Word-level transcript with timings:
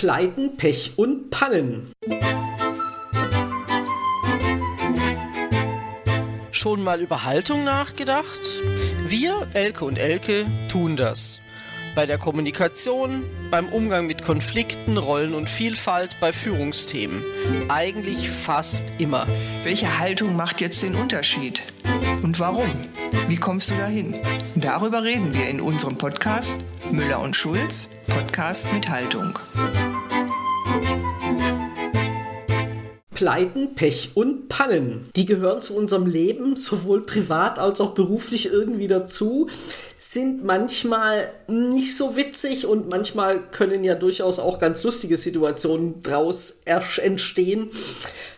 Pleiten, 0.00 0.56
Pech 0.56 0.94
und 0.96 1.28
Pannen. 1.28 1.92
Schon 6.52 6.82
mal 6.82 7.02
über 7.02 7.24
Haltung 7.24 7.64
nachgedacht? 7.64 8.40
Wir, 9.06 9.46
Elke 9.52 9.84
und 9.84 9.98
Elke, 9.98 10.46
tun 10.70 10.96
das. 10.96 11.42
Bei 11.94 12.06
der 12.06 12.16
Kommunikation, 12.16 13.24
beim 13.50 13.66
Umgang 13.66 14.06
mit 14.06 14.24
Konflikten, 14.24 14.96
Rollen 14.96 15.34
und 15.34 15.50
Vielfalt, 15.50 16.16
bei 16.18 16.32
Führungsthemen. 16.32 17.22
Eigentlich 17.68 18.30
fast 18.30 18.94
immer. 18.96 19.26
Welche 19.64 19.98
Haltung 19.98 20.34
macht 20.34 20.62
jetzt 20.62 20.82
den 20.82 20.94
Unterschied? 20.94 21.60
Und 22.22 22.40
warum? 22.40 22.70
Wie 23.28 23.36
kommst 23.36 23.70
du 23.70 23.74
dahin? 23.74 24.14
Darüber 24.54 25.04
reden 25.04 25.34
wir 25.34 25.46
in 25.46 25.60
unserem 25.60 25.98
Podcast 25.98 26.64
Müller 26.90 27.20
und 27.20 27.36
Schulz, 27.36 27.90
Podcast 28.08 28.72
mit 28.72 28.88
Haltung. 28.88 29.38
Pleiten, 33.20 33.74
Pech 33.74 34.12
und 34.14 34.48
Pannen. 34.48 35.10
Die 35.14 35.26
gehören 35.26 35.60
zu 35.60 35.76
unserem 35.76 36.06
Leben, 36.06 36.56
sowohl 36.56 37.02
privat 37.02 37.58
als 37.58 37.82
auch 37.82 37.90
beruflich 37.90 38.50
irgendwie 38.50 38.88
dazu, 38.88 39.46
sind 39.98 40.42
manchmal 40.42 41.30
nicht 41.46 41.94
so 41.94 42.16
witzig 42.16 42.64
und 42.64 42.90
manchmal 42.90 43.38
können 43.50 43.84
ja 43.84 43.94
durchaus 43.94 44.38
auch 44.38 44.58
ganz 44.58 44.84
lustige 44.84 45.18
Situationen 45.18 46.02
draus 46.02 46.60
entstehen. 46.64 47.68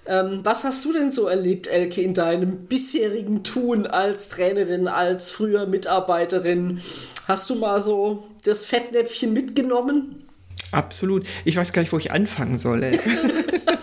Ähm, 0.06 0.40
was 0.42 0.64
hast 0.64 0.84
du 0.84 0.92
denn 0.92 1.12
so 1.12 1.28
erlebt, 1.28 1.68
Elke, 1.68 2.02
in 2.02 2.12
deinem 2.12 2.66
bisherigen 2.66 3.44
Tun 3.44 3.86
als 3.86 4.30
Trainerin, 4.30 4.88
als 4.88 5.30
früher 5.30 5.66
Mitarbeiterin? 5.66 6.80
Hast 7.28 7.48
du 7.48 7.54
mal 7.54 7.80
so 7.80 8.24
das 8.42 8.64
Fettnäpfchen 8.64 9.32
mitgenommen? 9.32 10.24
Absolut. 10.72 11.24
Ich 11.44 11.56
weiß 11.56 11.72
gar 11.72 11.82
nicht, 11.82 11.92
wo 11.92 11.98
ich 11.98 12.10
anfangen 12.10 12.58
soll. 12.58 12.98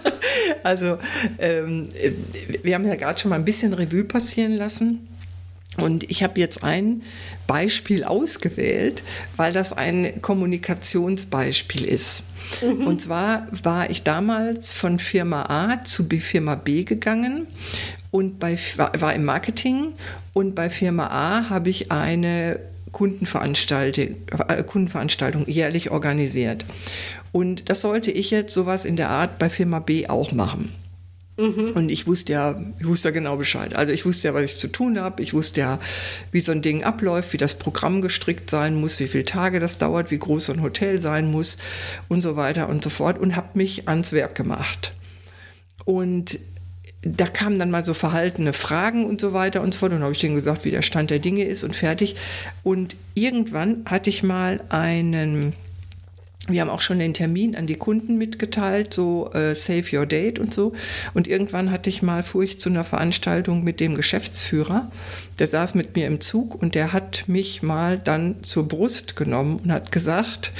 also, 0.63 0.97
ähm, 1.39 1.87
wir 2.63 2.75
haben 2.75 2.87
ja 2.87 2.95
gerade 2.95 3.19
schon 3.19 3.29
mal 3.29 3.35
ein 3.35 3.45
bisschen 3.45 3.73
Revue 3.73 4.03
passieren 4.03 4.53
lassen. 4.53 5.07
Und 5.77 6.09
ich 6.09 6.23
habe 6.23 6.39
jetzt 6.39 6.63
ein 6.63 7.03
Beispiel 7.47 8.03
ausgewählt, 8.03 9.03
weil 9.37 9.53
das 9.53 9.71
ein 9.71 10.21
Kommunikationsbeispiel 10.21 11.85
ist. 11.85 12.23
Mhm. 12.61 12.87
Und 12.87 13.01
zwar 13.01 13.47
war 13.63 13.89
ich 13.89 14.03
damals 14.03 14.71
von 14.71 14.99
Firma 14.99 15.43
A 15.43 15.83
zu 15.83 16.07
Firma 16.09 16.55
B 16.55 16.83
gegangen 16.83 17.47
und 18.11 18.39
bei, 18.39 18.57
war 18.75 19.13
im 19.13 19.23
Marketing 19.23 19.93
und 20.33 20.55
bei 20.55 20.69
Firma 20.69 21.07
A 21.07 21.49
habe 21.49 21.69
ich 21.69 21.91
eine 21.91 22.59
Kundenveranstaltung, 22.91 24.15
äh, 24.47 24.63
Kundenveranstaltung 24.63 25.47
jährlich 25.47 25.91
organisiert. 25.91 26.65
Und 27.31 27.69
das 27.69 27.81
sollte 27.81 28.11
ich 28.11 28.31
jetzt 28.31 28.53
sowas 28.53 28.85
in 28.85 28.95
der 28.95 29.09
Art 29.09 29.37
bei 29.39 29.49
Firma 29.49 29.79
B 29.79 30.07
auch 30.07 30.31
machen. 30.31 30.71
Mhm. 31.39 31.71
Und 31.73 31.89
ich 31.89 32.05
wusste 32.05 32.33
ja, 32.33 32.61
ich 32.79 32.85
wusste 32.85 33.09
ja 33.09 33.13
genau 33.13 33.37
Bescheid. 33.37 33.73
Also 33.73 33.93
ich 33.93 34.05
wusste 34.05 34.27
ja, 34.27 34.33
was 34.33 34.43
ich 34.43 34.57
zu 34.57 34.67
tun 34.67 34.99
habe. 34.99 35.23
Ich 35.23 35.33
wusste 35.33 35.61
ja, 35.61 35.79
wie 36.31 36.41
so 36.41 36.51
ein 36.51 36.61
Ding 36.61 36.83
abläuft, 36.83 37.31
wie 37.31 37.37
das 37.37 37.57
Programm 37.57 38.01
gestrickt 38.01 38.49
sein 38.49 38.75
muss, 38.75 38.99
wie 38.99 39.07
viele 39.07 39.23
Tage 39.23 39.61
das 39.61 39.77
dauert, 39.77 40.11
wie 40.11 40.19
groß 40.19 40.47
so 40.47 40.53
ein 40.53 40.61
Hotel 40.61 40.99
sein 40.99 41.31
muss 41.31 41.57
und 42.09 42.21
so 42.21 42.35
weiter 42.35 42.67
und 42.67 42.83
so 42.83 42.89
fort 42.89 43.17
und 43.17 43.37
habe 43.37 43.57
mich 43.57 43.87
ans 43.87 44.11
Werk 44.11 44.35
gemacht. 44.35 44.91
Und 45.85 46.39
da 47.01 47.27
kamen 47.27 47.57
dann 47.57 47.71
mal 47.71 47.85
so 47.85 47.93
verhaltene 47.93 48.51
Fragen 48.51 49.05
und 49.05 49.21
so 49.21 49.33
weiter 49.33 49.61
und 49.61 49.73
so 49.73 49.79
fort. 49.79 49.93
Und 49.93 50.01
habe 50.01 50.11
ich 50.11 50.19
denen 50.19 50.35
gesagt, 50.35 50.65
wie 50.65 50.71
der 50.71 50.81
Stand 50.81 51.09
der 51.09 51.19
Dinge 51.19 51.43
ist 51.43 51.63
und 51.63 51.75
fertig. 51.75 52.15
Und 52.63 52.95
irgendwann 53.13 53.83
hatte 53.85 54.09
ich 54.09 54.23
mal 54.23 54.61
einen 54.69 55.53
wir 56.51 56.61
haben 56.61 56.69
auch 56.69 56.81
schon 56.81 56.99
den 56.99 57.13
Termin 57.13 57.55
an 57.55 57.67
die 57.67 57.75
Kunden 57.75 58.17
mitgeteilt, 58.17 58.93
so 58.93 59.31
äh, 59.33 59.55
Save 59.55 59.85
Your 59.93 60.05
Date 60.05 60.39
und 60.39 60.53
so. 60.53 60.73
Und 61.13 61.27
irgendwann 61.27 61.71
hatte 61.71 61.89
ich 61.89 62.01
mal, 62.01 62.23
fuhr 62.23 62.43
ich 62.43 62.59
zu 62.59 62.69
einer 62.69 62.83
Veranstaltung 62.83 63.63
mit 63.63 63.79
dem 63.79 63.95
Geschäftsführer. 63.95 64.91
Der 65.39 65.47
saß 65.47 65.75
mit 65.75 65.95
mir 65.95 66.07
im 66.07 66.19
Zug 66.19 66.55
und 66.61 66.75
der 66.75 66.93
hat 66.93 67.23
mich 67.27 67.63
mal 67.63 67.97
dann 67.97 68.43
zur 68.43 68.67
Brust 68.67 69.15
genommen 69.15 69.59
und 69.63 69.71
hat 69.71 69.91
gesagt, 69.91 70.51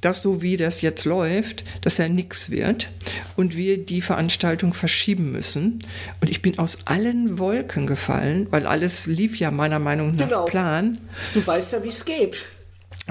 dass 0.00 0.22
so 0.22 0.42
wie 0.42 0.56
das 0.56 0.80
jetzt 0.82 1.04
läuft, 1.04 1.64
dass 1.82 1.98
er 1.98 2.08
nichts 2.08 2.50
wird 2.50 2.88
und 3.36 3.56
wir 3.56 3.78
die 3.78 4.00
Veranstaltung 4.00 4.72
verschieben 4.72 5.32
müssen. 5.32 5.80
Und 6.20 6.30
ich 6.30 6.42
bin 6.42 6.58
aus 6.58 6.86
allen 6.86 7.38
Wolken 7.38 7.86
gefallen, 7.86 8.46
weil 8.50 8.66
alles 8.66 9.06
lief 9.06 9.38
ja 9.38 9.50
meiner 9.50 9.78
Meinung 9.78 10.16
nach 10.16 10.28
genau. 10.28 10.44
Plan. 10.46 10.98
Du 11.34 11.46
weißt 11.46 11.72
ja, 11.72 11.82
wie 11.82 11.88
es 11.88 12.04
geht. 12.04 12.46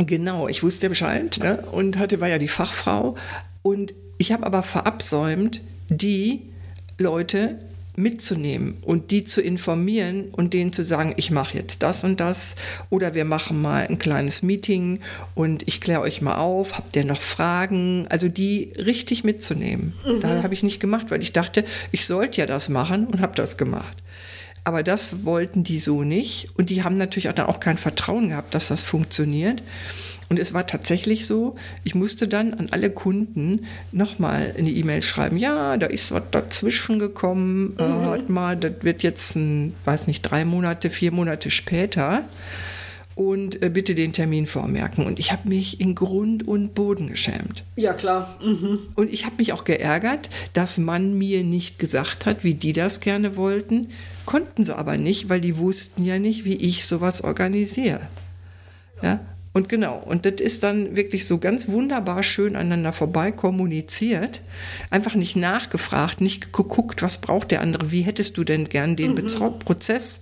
Genau, 0.05 0.47
ich 0.47 0.63
wusste 0.63 0.89
Bescheid 0.89 1.37
ne? 1.41 1.63
und 1.71 1.97
hatte, 1.97 2.21
war 2.21 2.29
ja 2.29 2.37
die 2.37 2.47
Fachfrau. 2.47 3.15
Und 3.61 3.93
ich 4.17 4.31
habe 4.31 4.45
aber 4.45 4.63
verabsäumt, 4.63 5.61
die 5.89 6.41
Leute 6.97 7.59
mitzunehmen 7.95 8.77
und 8.81 9.11
die 9.11 9.25
zu 9.25 9.41
informieren 9.41 10.29
und 10.31 10.53
denen 10.53 10.71
zu 10.71 10.83
sagen, 10.83 11.13
ich 11.17 11.31
mache 11.31 11.57
jetzt 11.57 11.83
das 11.83 12.03
und 12.03 12.19
das 12.19 12.55
oder 12.89 13.13
wir 13.13 13.25
machen 13.25 13.61
mal 13.61 13.88
ein 13.88 13.99
kleines 13.99 14.41
Meeting 14.41 14.99
und 15.35 15.67
ich 15.67 15.81
kläre 15.81 16.01
euch 16.01 16.21
mal 16.21 16.38
auf, 16.38 16.77
habt 16.77 16.95
ihr 16.95 17.03
noch 17.03 17.21
Fragen? 17.21 18.07
Also 18.09 18.29
die 18.29 18.71
richtig 18.77 19.23
mitzunehmen. 19.25 19.93
Mhm. 20.05 20.21
Da 20.21 20.43
habe 20.43 20.53
ich 20.53 20.63
nicht 20.63 20.79
gemacht, 20.79 21.07
weil 21.09 21.21
ich 21.21 21.33
dachte, 21.33 21.65
ich 21.91 22.05
sollte 22.05 22.39
ja 22.39 22.45
das 22.45 22.69
machen 22.69 23.05
und 23.05 23.21
habe 23.21 23.35
das 23.35 23.57
gemacht. 23.57 23.97
Aber 24.63 24.83
das 24.83 25.23
wollten 25.25 25.63
die 25.63 25.79
so 25.79 26.03
nicht. 26.03 26.49
Und 26.57 26.69
die 26.69 26.83
haben 26.83 26.97
natürlich 26.97 27.29
auch 27.29 27.33
dann 27.33 27.47
auch 27.47 27.59
kein 27.59 27.77
Vertrauen 27.77 28.29
gehabt, 28.29 28.53
dass 28.53 28.67
das 28.67 28.83
funktioniert. 28.83 29.61
Und 30.29 30.37
es 30.37 30.53
war 30.53 30.67
tatsächlich 30.67 31.25
so, 31.25 31.55
ich 31.83 31.95
musste 31.95 32.27
dann 32.27 32.53
an 32.53 32.67
alle 32.69 32.91
Kunden 32.91 33.65
nochmal 33.91 34.53
eine 34.55 34.69
E-Mail 34.69 35.01
schreiben, 35.01 35.37
ja, 35.37 35.75
da 35.77 35.87
ist 35.87 36.11
was 36.11 36.21
dazwischen 36.29 36.99
gekommen, 36.99 37.75
äh, 37.79 37.83
mhm. 37.83 38.13
äh, 38.27 38.31
mal, 38.31 38.55
das 38.55 38.73
wird 38.81 39.01
jetzt, 39.01 39.35
ein, 39.35 39.73
weiß 39.85 40.05
nicht, 40.05 40.21
drei 40.21 40.45
Monate, 40.45 40.91
vier 40.91 41.11
Monate 41.11 41.49
später 41.49 42.25
und 43.15 43.61
äh, 43.63 43.69
bitte 43.69 43.95
den 43.95 44.13
Termin 44.13 44.45
vormerken. 44.45 45.05
Und 45.05 45.17
ich 45.17 45.31
habe 45.31 45.49
mich 45.49 45.81
in 45.81 45.95
Grund 45.95 46.47
und 46.47 46.75
Boden 46.75 47.09
geschämt. 47.09 47.63
Ja, 47.75 47.93
klar. 47.93 48.37
Mhm. 48.41 48.79
Und 48.95 49.11
ich 49.11 49.25
habe 49.25 49.35
mich 49.39 49.51
auch 49.51 49.63
geärgert, 49.63 50.29
dass 50.53 50.77
man 50.77 51.17
mir 51.17 51.43
nicht 51.43 51.79
gesagt 51.79 52.27
hat, 52.27 52.43
wie 52.43 52.53
die 52.53 52.73
das 52.73 53.01
gerne 53.01 53.35
wollten. 53.35 53.87
Konnten 54.29 54.63
sie 54.63 54.78
aber 54.78 54.95
nicht, 54.95 55.28
weil 55.28 55.41
die 55.41 55.57
wussten 55.57 56.06
ja 56.06 56.19
nicht, 56.19 56.45
wie 56.45 56.56
ich 56.56 56.85
sowas 56.85 57.23
organisiere. 57.23 58.01
Ja, 59.01 59.22
und 59.53 59.69
genau, 59.69 60.03
und 60.06 60.23
das 60.28 60.34
ist 60.34 60.62
dann 60.62 60.95
wirklich 60.95 61.25
so 61.25 61.40
ganz 61.40 61.67
wunderbar 61.67 62.22
schön 62.22 62.56
aneinander 62.56 62.91
vorbei 62.91 63.31
kommuniziert. 63.31 64.41
Einfach 64.91 65.16
nicht 65.16 65.35
nachgefragt, 65.35 66.22
nicht 66.22 66.53
geguckt, 66.53 67.01
was 67.01 67.22
braucht 67.22 67.50
der 67.50 67.62
andere, 67.62 67.89
wie 67.89 68.01
hättest 68.01 68.38
du 68.38 68.44
denn 68.44 68.69
gern 68.69 68.95
den 68.95 69.16
mhm. 69.16 69.57
Prozess? 69.66 70.22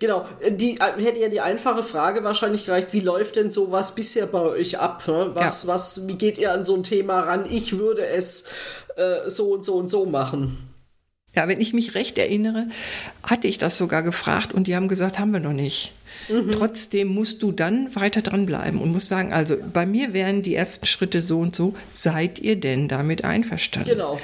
Genau, 0.00 0.26
die 0.50 0.80
hätte 0.80 1.20
ja 1.20 1.28
die 1.28 1.40
einfache 1.40 1.84
Frage 1.84 2.24
wahrscheinlich 2.24 2.66
gereicht, 2.66 2.88
wie 2.90 2.98
läuft 2.98 3.36
denn 3.36 3.50
sowas 3.50 3.94
bisher 3.94 4.26
bei 4.26 4.40
euch 4.40 4.80
ab? 4.80 5.06
Ne? 5.06 5.30
Was, 5.34 5.62
ja. 5.62 5.68
was, 5.68 6.08
wie 6.08 6.16
geht 6.16 6.38
ihr 6.38 6.52
an 6.52 6.64
so 6.64 6.74
ein 6.74 6.82
Thema 6.82 7.20
ran? 7.20 7.44
Ich 7.48 7.78
würde 7.78 8.04
es 8.04 8.46
äh, 8.96 9.30
so 9.30 9.52
und 9.52 9.64
so 9.64 9.76
und 9.76 9.88
so 9.88 10.06
machen. 10.06 10.73
Ja, 11.34 11.48
wenn 11.48 11.60
ich 11.60 11.72
mich 11.72 11.94
recht 11.94 12.16
erinnere, 12.18 12.68
hatte 13.22 13.48
ich 13.48 13.58
das 13.58 13.76
sogar 13.76 14.02
gefragt 14.02 14.52
und 14.52 14.66
die 14.66 14.76
haben 14.76 14.88
gesagt, 14.88 15.18
haben 15.18 15.32
wir 15.32 15.40
noch 15.40 15.52
nicht. 15.52 15.92
Mhm. 16.28 16.52
Trotzdem 16.52 17.08
musst 17.08 17.42
du 17.42 17.52
dann 17.52 17.94
weiter 17.94 18.22
dranbleiben 18.22 18.80
und 18.80 18.92
musst 18.92 19.08
sagen, 19.08 19.32
also 19.32 19.56
bei 19.72 19.84
mir 19.84 20.12
wären 20.12 20.42
die 20.42 20.54
ersten 20.54 20.86
Schritte 20.86 21.22
so 21.22 21.40
und 21.40 21.56
so. 21.56 21.74
Seid 21.92 22.38
ihr 22.38 22.56
denn 22.56 22.88
damit 22.88 23.24
einverstanden? 23.24 23.90
Genau. 23.90 24.20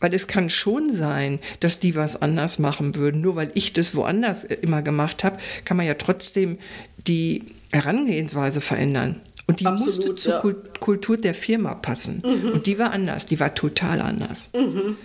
Weil 0.00 0.14
es 0.14 0.26
kann 0.26 0.48
schon 0.48 0.92
sein, 0.92 1.40
dass 1.60 1.78
die 1.78 1.94
was 1.94 2.20
anders 2.20 2.58
machen 2.58 2.94
würden. 2.94 3.20
Nur 3.20 3.36
weil 3.36 3.50
ich 3.54 3.72
das 3.72 3.94
woanders 3.94 4.44
immer 4.44 4.82
gemacht 4.82 5.24
habe, 5.24 5.38
kann 5.64 5.76
man 5.76 5.86
ja 5.86 5.94
trotzdem 5.94 6.58
die 7.06 7.44
Herangehensweise 7.70 8.60
verändern. 8.60 9.20
Und 9.46 9.60
die 9.60 9.66
Absolut, 9.66 9.96
musste 9.96 10.14
zur 10.14 10.32
ja. 10.34 10.62
Kultur 10.78 11.16
der 11.16 11.34
Firma 11.34 11.74
passen. 11.74 12.22
Mhm. 12.24 12.52
Und 12.52 12.66
die 12.66 12.78
war 12.78 12.92
anders, 12.92 13.26
die 13.26 13.40
war 13.40 13.54
total 13.54 14.00
anders. 14.00 14.50
Mhm. 14.54 14.96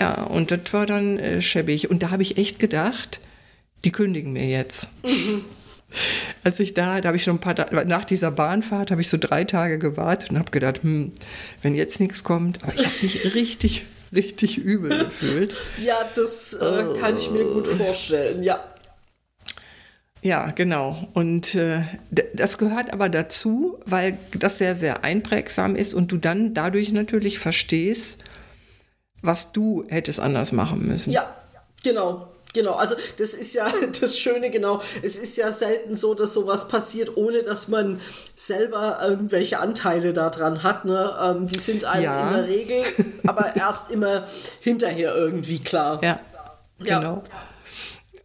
Ja, 0.00 0.22
und 0.24 0.50
das 0.50 0.60
war 0.72 0.86
dann 0.86 1.18
äh, 1.18 1.40
schäbig. 1.42 1.90
Und 1.90 2.02
da 2.02 2.10
habe 2.10 2.22
ich 2.22 2.38
echt 2.38 2.58
gedacht, 2.58 3.20
die 3.84 3.92
kündigen 3.92 4.32
mir 4.32 4.46
jetzt. 4.46 4.88
Mhm. 5.04 5.44
Als 6.42 6.58
ich 6.58 6.72
da, 6.72 7.00
da 7.00 7.08
habe 7.08 7.18
ich 7.18 7.24
schon 7.24 7.36
ein 7.36 7.40
paar 7.40 7.84
nach 7.84 8.04
dieser 8.04 8.30
Bahnfahrt 8.30 8.90
habe 8.90 9.02
ich 9.02 9.10
so 9.10 9.18
drei 9.18 9.44
Tage 9.44 9.78
gewartet 9.78 10.30
und 10.30 10.38
habe 10.38 10.50
gedacht, 10.50 10.82
hm, 10.82 11.12
wenn 11.60 11.74
jetzt 11.74 12.00
nichts 12.00 12.24
kommt, 12.24 12.62
aber 12.62 12.74
ich 12.74 12.86
habe 12.86 12.94
mich 13.02 13.34
richtig 13.34 13.84
richtig 14.12 14.58
übel 14.58 15.06
gefühlt. 15.06 15.54
Ja, 15.82 16.08
das 16.14 16.52
äh, 16.54 16.84
kann 17.00 17.16
ich 17.16 17.30
mir 17.30 17.44
gut 17.44 17.66
vorstellen, 17.66 18.42
ja. 18.42 18.60
Ja, 20.22 20.52
genau. 20.52 21.08
Und 21.14 21.56
äh, 21.56 21.82
das 22.32 22.58
gehört 22.58 22.92
aber 22.92 23.08
dazu, 23.08 23.80
weil 23.86 24.18
das 24.38 24.58
sehr, 24.58 24.76
sehr 24.76 25.02
einprägsam 25.02 25.74
ist 25.74 25.94
und 25.94 26.12
du 26.12 26.16
dann 26.16 26.54
dadurch 26.54 26.92
natürlich 26.92 27.40
verstehst, 27.40 28.22
was 29.22 29.52
du 29.52 29.84
hättest 29.88 30.20
anders 30.20 30.52
machen 30.52 30.86
müssen. 30.86 31.10
Ja, 31.12 31.34
genau. 31.82 32.28
Genau, 32.54 32.74
also 32.74 32.94
das 33.16 33.32
ist 33.32 33.54
ja 33.54 33.66
das 34.00 34.18
Schöne, 34.18 34.50
genau. 34.50 34.82
Es 35.02 35.16
ist 35.16 35.38
ja 35.38 35.50
selten 35.50 35.96
so, 35.96 36.12
dass 36.12 36.34
sowas 36.34 36.68
passiert, 36.68 37.16
ohne 37.16 37.42
dass 37.44 37.68
man 37.68 37.98
selber 38.34 38.98
irgendwelche 39.02 39.58
Anteile 39.58 40.12
daran 40.12 40.62
hat. 40.62 40.84
Ne? 40.84 41.14
Ähm, 41.22 41.46
die 41.46 41.58
sind 41.58 41.84
einem 41.86 42.04
Ja. 42.04 42.28
in 42.28 42.34
der 42.36 42.46
Regel, 42.48 42.82
aber 43.26 43.56
erst 43.56 43.90
immer 43.90 44.26
hinterher 44.60 45.14
irgendwie 45.14 45.60
klar. 45.60 45.98
Ja, 46.04 46.16
Ja. 46.84 47.22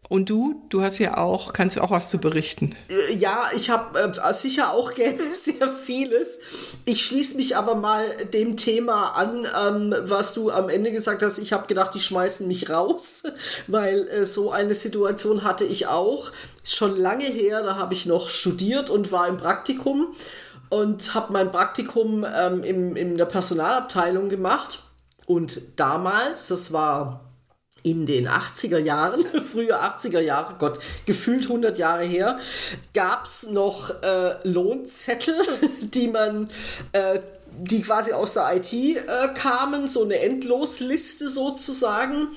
Und 0.10 0.30
du, 0.30 0.64
du 0.70 0.82
hast 0.82 1.00
ja 1.00 1.18
auch, 1.18 1.52
kannst 1.52 1.76
du 1.76 1.82
auch 1.82 1.92
was 1.92 2.10
zu 2.10 2.18
berichten. 2.18 2.76
Äh, 2.90 3.16
Ja, 3.16 3.50
ich 3.56 3.70
habe 3.70 4.00
äh, 4.00 4.34
sicher 4.34 4.72
auch 4.72 4.94
gerne 4.96 5.34
sehr 5.34 5.68
vieles. 5.68 6.40
Ich 6.86 7.06
schließe 7.06 7.36
mich 7.36 7.58
aber 7.58 7.76
mal 7.76 8.06
dem 8.34 8.58
Thema 8.58 9.12
an, 9.12 9.46
ähm, 9.46 9.96
was 10.04 10.34
du 10.34 10.50
am 10.52 10.70
Ende 10.70 10.92
gesagt 10.92 11.24
hast. 11.24 11.40
Ich 11.40 11.54
habe 11.54 11.68
gedacht, 11.68 11.94
die 11.94 12.00
schmeißen 12.00 12.48
mich 12.48 12.70
raus, 12.70 13.24
weil 13.68 14.08
äh, 14.08 14.26
so 14.26 14.52
eine 14.52 14.74
Situation 14.74 15.44
hatte 15.44 15.66
ich 15.66 15.88
auch. 15.88 16.32
Ist 16.64 16.76
schon 16.76 16.98
lange 16.98 17.26
her, 17.26 17.64
da 17.64 17.76
habe 17.76 17.94
ich 17.94 18.06
noch 18.06 18.30
studiert 18.30 18.90
und 18.90 19.12
war 19.12 19.28
im 19.28 19.38
Praktikum 19.38 20.14
und 20.70 21.14
habe 21.14 21.34
mein 21.34 21.52
Praktikum 21.52 22.26
ähm, 22.26 22.64
im, 22.64 22.96
in 22.96 23.18
der 23.18 23.26
Personalabteilung 23.26 24.30
gemacht. 24.30 24.84
Und 25.26 25.80
damals, 25.80 26.48
das 26.48 26.72
war 26.72 27.27
in 27.90 28.06
den 28.06 28.28
80er 28.28 28.80
Jahren, 28.80 29.24
frühe 29.52 29.82
80er 29.82 30.20
Jahre, 30.20 30.56
Gott, 30.60 30.80
gefühlt 31.06 31.44
100 31.44 31.78
Jahre 31.78 32.04
her, 32.04 32.38
gab 32.94 33.26
es 33.26 33.48
noch 33.50 34.02
äh, 34.04 34.36
Lohnzettel, 34.44 35.36
die 35.82 36.10
man, 36.10 36.50
äh, 36.92 37.20
die 37.60 37.82
quasi 37.82 38.12
aus 38.12 38.34
der 38.34 38.56
IT 38.56 38.74
äh, 38.74 38.98
kamen, 39.34 39.88
so 39.88 40.04
eine 40.04 40.20
Endlosliste 40.20 41.30
sozusagen. 41.30 42.28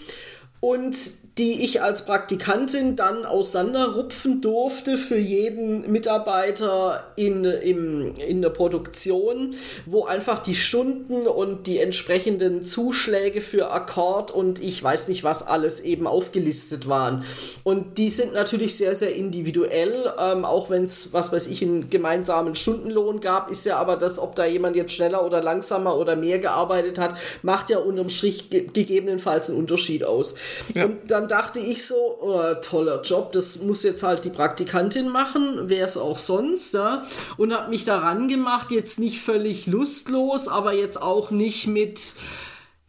Und 0.61 0.97
die 1.41 1.65
ich 1.65 1.81
als 1.81 2.05
Praktikantin 2.05 2.97
dann 2.97 3.25
auseinanderrupfen 3.25 4.43
durfte 4.43 4.99
für 4.99 5.17
jeden 5.17 5.91
Mitarbeiter 5.91 7.03
in, 7.17 7.45
im, 7.45 8.15
in 8.17 8.43
der 8.43 8.51
Produktion, 8.51 9.55
wo 9.87 10.05
einfach 10.05 10.41
die 10.41 10.55
Stunden 10.55 11.27
und 11.27 11.67
die 11.67 11.79
entsprechenden 11.79 12.63
Zuschläge 12.63 13.41
für 13.41 13.73
Akkord 13.73 14.31
und 14.31 14.63
ich 14.63 14.83
weiß 14.83 15.09
nicht 15.09 15.25
was 15.25 15.47
alles 15.47 15.81
eben 15.81 16.07
aufgelistet 16.07 16.91
waren. 16.91 17.25
Und 17.65 17.97
die 17.97 18.11
sind 18.11 18.35
natürlich 18.35 18.77
sehr, 18.77 18.95
sehr 18.95 19.15
individuell, 19.17 20.13
ähm, 20.19 20.45
auch 20.45 20.69
wenn 20.69 20.85
es, 20.85 21.15
was 21.15 21.33
weiß 21.33 21.47
ich, 21.47 21.63
einen 21.63 21.89
gemeinsamen 21.89 22.55
Stundenlohn 22.55 23.21
gab, 23.21 23.51
ist 23.51 23.65
ja 23.65 23.79
aber 23.79 23.97
das, 23.97 24.19
ob 24.19 24.37
da 24.37 24.45
jemand 24.45 24.77
jetzt 24.77 24.93
schneller 24.93 25.25
oder 25.25 25.43
langsamer 25.43 25.97
oder 25.97 26.17
mehr 26.17 26.39
gearbeitet 26.39 26.99
hat, 26.99 27.15
macht 27.43 27.71
ja 27.71 27.79
unterm 27.79 28.11
Strich 28.11 28.51
ge 28.51 28.67
gegebenenfalls 28.71 29.49
einen 29.49 29.59
Unterschied 29.59 30.05
aus. 30.05 30.35
Ja. 30.75 30.85
Und 30.85 31.11
dann 31.11 31.30
dachte 31.31 31.61
ich 31.61 31.87
so, 31.87 32.19
oh, 32.21 32.55
toller 32.61 33.03
Job, 33.03 33.33
das 33.33 33.63
muss 33.63 33.83
jetzt 33.83 34.03
halt 34.03 34.25
die 34.25 34.31
Praktikantin 34.31 35.09
machen, 35.09 35.69
wer 35.69 35.85
es 35.85 35.97
auch 35.97 36.19
sonst, 36.19 36.75
ja? 36.75 37.03
und 37.37 37.55
habe 37.55 37.71
mich 37.71 37.85
daran 37.85 38.29
gemacht, 38.29 38.71
jetzt 38.71 38.99
nicht 38.99 39.21
völlig 39.21 39.67
lustlos, 39.67 40.49
aber 40.49 40.73
jetzt 40.73 41.01
auch 41.01 41.31
nicht 41.31 41.67
mit 41.67 42.15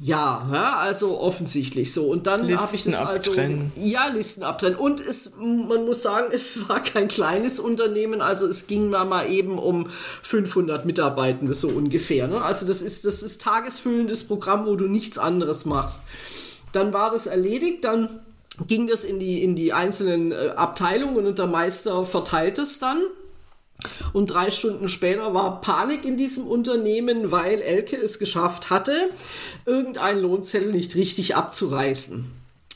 ja, 0.03 0.49
ja, 0.51 0.77
also 0.77 1.19
offensichtlich 1.19 1.93
so. 1.93 2.05
Und 2.05 2.25
dann 2.25 2.59
habe 2.59 2.75
ich 2.75 2.83
das 2.85 2.95
also. 2.95 3.31
abtrennen. 3.31 3.71
Ja, 3.75 4.07
Listen 4.07 4.41
abtrennen. 4.41 4.75
Und 4.79 4.99
es, 4.99 5.33
man 5.37 5.85
muss 5.85 6.01
sagen, 6.01 6.29
es 6.31 6.67
war 6.67 6.81
kein 6.81 7.07
kleines 7.07 7.59
Unternehmen, 7.59 8.19
also 8.19 8.47
es 8.47 8.65
ging 8.65 8.89
mal, 8.89 9.05
mal 9.05 9.29
eben 9.29 9.59
um 9.59 9.87
500 10.23 10.87
Mitarbeitende 10.87 11.53
so 11.53 11.69
ungefähr. 11.69 12.27
Ne? 12.27 12.41
Also 12.41 12.65
das 12.65 12.81
ist, 12.81 13.05
das 13.05 13.21
ist 13.21 13.44
tagesfüllendes 13.44 14.23
Programm, 14.23 14.65
wo 14.65 14.75
du 14.75 14.87
nichts 14.87 15.19
anderes 15.19 15.65
machst. 15.65 16.05
Dann 16.71 16.94
war 16.94 17.11
das 17.11 17.27
erledigt, 17.27 17.83
dann 17.83 18.21
ging 18.67 18.87
das 18.87 19.03
in 19.03 19.19
die, 19.19 19.43
in 19.43 19.55
die 19.55 19.73
einzelnen 19.73 20.31
äh, 20.31 20.53
Abteilungen 20.55 21.25
und 21.25 21.39
der 21.39 21.47
Meister 21.47 22.05
verteilt 22.05 22.57
es 22.59 22.79
dann. 22.79 23.03
Und 24.13 24.27
drei 24.27 24.51
Stunden 24.51 24.87
später 24.87 25.33
war 25.33 25.59
Panik 25.61 26.05
in 26.05 26.17
diesem 26.17 26.45
Unternehmen, 26.45 27.31
weil 27.31 27.61
Elke 27.61 27.95
es 27.95 28.19
geschafft 28.19 28.69
hatte, 28.69 29.09
irgendeinen 29.65 30.21
Lohnzettel 30.21 30.71
nicht 30.71 30.95
richtig 30.95 31.35
abzureißen. 31.35 32.25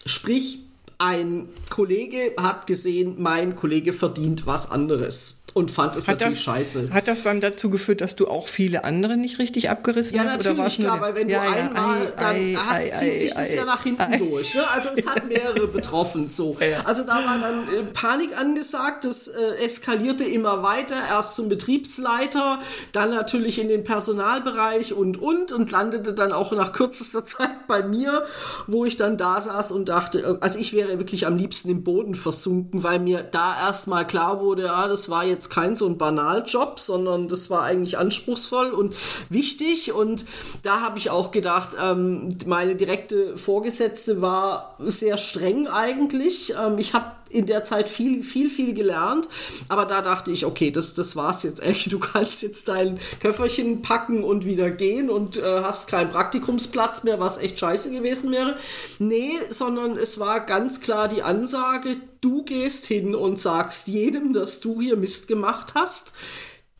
Sprich, 0.05 0.64
ein 0.97 1.50
Kollege 1.69 2.33
hat 2.42 2.68
gesehen, 2.68 3.15
mein 3.18 3.56
Kollege 3.56 3.94
verdient 3.94 4.45
was 4.45 4.71
anderes 4.71 5.42
und 5.53 5.71
fand 5.71 5.95
es 5.95 6.07
Hat 6.09 6.15
natürlich 6.19 6.36
das, 6.36 6.44
scheiße. 6.44 6.89
hat 6.94 7.07
das 7.07 7.24
dann 7.24 7.39
dazu 7.39 7.69
geführt, 7.69 8.01
dass 8.01 8.18
du 8.18 8.27
auch 8.27 8.50
viele 8.50 8.83
andere 8.83 9.15
nicht 9.15 9.39
richtig 9.39 9.69
abgerissen 9.69 10.18
Ja, 10.18 10.24
hast? 10.25 10.36
oder 10.36 10.53
natürlich, 10.53 10.57
war's 10.59 10.80
nur 10.80 10.88
klar, 10.88 11.01
weil 11.01 11.15
wenn 11.15 11.30
Ja, 11.30 11.44
du 11.44 11.50
ja, 11.50 11.56
einmal, 11.56 12.01
ei, 12.07 12.12
dann 12.19 12.36
ei, 12.36 12.56
hast, 12.57 12.75
ei, 12.77 12.89
zieht 12.89 13.19
sich 13.21 13.33
das 13.33 13.56
ja 13.56 13.63
nach 13.63 13.83
hinten 13.83 14.18
durch. 14.18 14.53
Ne? 14.53 14.69
Also 14.69 14.89
es 14.94 15.07
hat 15.07 15.25
mehrere 15.30 15.68
betroffen. 15.68 16.30
So. 16.30 16.57
Also 16.83 17.03
da 17.03 17.15
war 17.25 17.39
dann 17.39 17.69
äh, 17.74 17.83
Panik 17.86 18.38
angesagt, 18.38 19.06
das 19.06 19.30
äh, 19.30 19.63
eskalierte 19.63 20.25
immer 20.25 20.62
weiter, 20.62 20.95
erst 21.09 21.36
zum 21.38 21.47
Betriebsleiter, 21.47 22.59
dann 22.92 23.12
natürlich 23.12 23.57
in 23.57 23.69
den 23.69 23.86
Personalbereich 23.86 24.92
und 24.94 25.18
und 25.21 25.53
und 25.53 25.71
landete 25.71 26.13
dann 26.13 26.33
auch 26.33 26.51
nach 26.51 26.74
kürzester 26.74 27.24
Zeit 27.25 27.65
bei 27.68 27.81
mir, 27.81 28.25
wo 28.68 28.83
ich 28.83 28.97
dann 28.97 29.18
da 29.18 29.39
saß 29.39 29.71
und 29.71 29.88
dachte, 29.88 30.19
äh, 30.19 30.38
also 30.42 30.59
ich 30.59 30.74
wäre 30.74 30.84
wirklich 30.87 31.27
am 31.27 31.37
liebsten 31.37 31.69
im 31.69 31.83
Boden 31.83 32.15
versunken, 32.15 32.83
weil 32.83 32.99
mir 32.99 33.23
da 33.23 33.55
erstmal 33.57 34.05
klar 34.07 34.39
wurde, 34.41 34.63
ja, 34.63 34.87
das 34.87 35.09
war 35.09 35.25
jetzt 35.25 35.49
kein 35.49 35.75
so 35.75 35.85
ein 35.87 35.97
Banaljob, 35.97 36.79
sondern 36.79 37.27
das 37.27 37.49
war 37.49 37.63
eigentlich 37.63 37.97
anspruchsvoll 37.97 38.71
und 38.71 38.95
wichtig. 39.29 39.93
Und 39.93 40.25
da 40.63 40.81
habe 40.81 40.97
ich 40.97 41.09
auch 41.09 41.31
gedacht, 41.31 41.75
ähm, 41.81 42.37
meine 42.45 42.75
direkte 42.75 43.37
Vorgesetzte 43.37 44.21
war 44.21 44.75
sehr 44.79 45.17
streng 45.17 45.67
eigentlich. 45.67 46.53
Ähm, 46.59 46.77
ich 46.77 46.93
habe 46.93 47.11
in 47.30 47.45
der 47.45 47.63
Zeit 47.63 47.89
viel, 47.89 48.24
viel, 48.24 48.50
viel 48.50 48.74
gelernt. 48.74 49.27
Aber 49.68 49.86
da 49.86 50.01
dachte 50.01 50.31
ich, 50.31 50.45
okay, 50.45 50.72
das, 50.72 50.94
das 50.94 51.16
war's 51.16 51.44
jetzt, 51.44 51.62
Elke. 51.62 51.89
Du 51.89 52.00
kannst 52.00 52.42
jetzt 52.42 52.68
dein 52.68 53.00
Köfferchen 53.19 53.81
packen 53.81 54.24
und 54.24 54.45
wieder 54.45 54.72
gehen 54.72 55.10
und 55.10 55.38
äh, 55.38 55.42
hast 55.62 55.89
keinen 55.89 56.10
Praktikumsplatz 56.10 57.04
mehr, 57.04 57.19
was 57.19 57.38
echt 57.38 57.60
scheiße 57.60 57.92
gewesen 57.92 58.31
wäre. 58.31 58.57
Nee, 59.00 59.31
sondern 59.50 59.98
es 59.98 60.19
war 60.19 60.45
ganz 60.45 60.81
klar 60.81 61.07
die 61.07 61.24
Ansage, 61.24 61.98
du 62.22 62.44
gehst 62.44 62.86
hin 62.86 63.16
und 63.16 63.39
sagst 63.39 63.88
jedem, 63.88 64.33
dass 64.33 64.60
du 64.60 64.81
hier 64.81 64.98
Mist 64.98 65.28
gemacht 65.28 65.74
hast. 65.75 66.13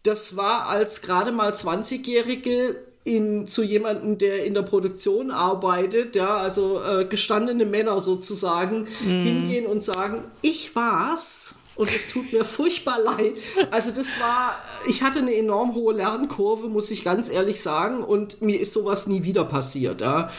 Das 0.04 0.38
war 0.38 0.68
als 0.68 1.02
gerade 1.02 1.32
mal 1.32 1.52
20-Jährige 1.52 2.76
in, 3.06 3.46
zu 3.46 3.64
jemandem, 3.64 4.18
der 4.18 4.46
in 4.46 4.56
der 4.56 4.64
Produktion 4.64 5.32
arbeitet, 5.32 6.16
ja, 6.16 6.38
also 6.38 6.82
äh, 6.84 7.06
gestandene 7.06 7.66
Männer 7.66 8.00
sozusagen, 8.00 8.88
hingehen 9.06 9.68
und 9.68 9.84
sagen, 9.84 10.24
ich 10.42 10.76
war's. 10.76 11.56
Und 11.76 11.94
es 11.94 12.12
tut 12.12 12.32
mir 12.32 12.46
furchtbar 12.46 13.00
leid. 13.02 13.34
Also 13.70 13.92
das 13.92 14.18
war, 14.20 14.56
ich 14.88 15.04
hatte 15.04 15.20
eine 15.20 15.36
enorm 15.36 15.76
hohe 15.76 15.94
Lernkurve, 15.94 16.70
muss 16.70 16.90
ich 16.90 17.04
ganz 17.04 17.30
ehrlich 17.30 17.62
sagen. 17.62 18.02
Und 18.02 18.42
mir 18.42 18.60
ist 18.62 18.72
sowas 18.72 19.08
nie 19.08 19.24
wieder 19.24 19.44
passiert. 19.44 20.00
Ja. 20.00 20.30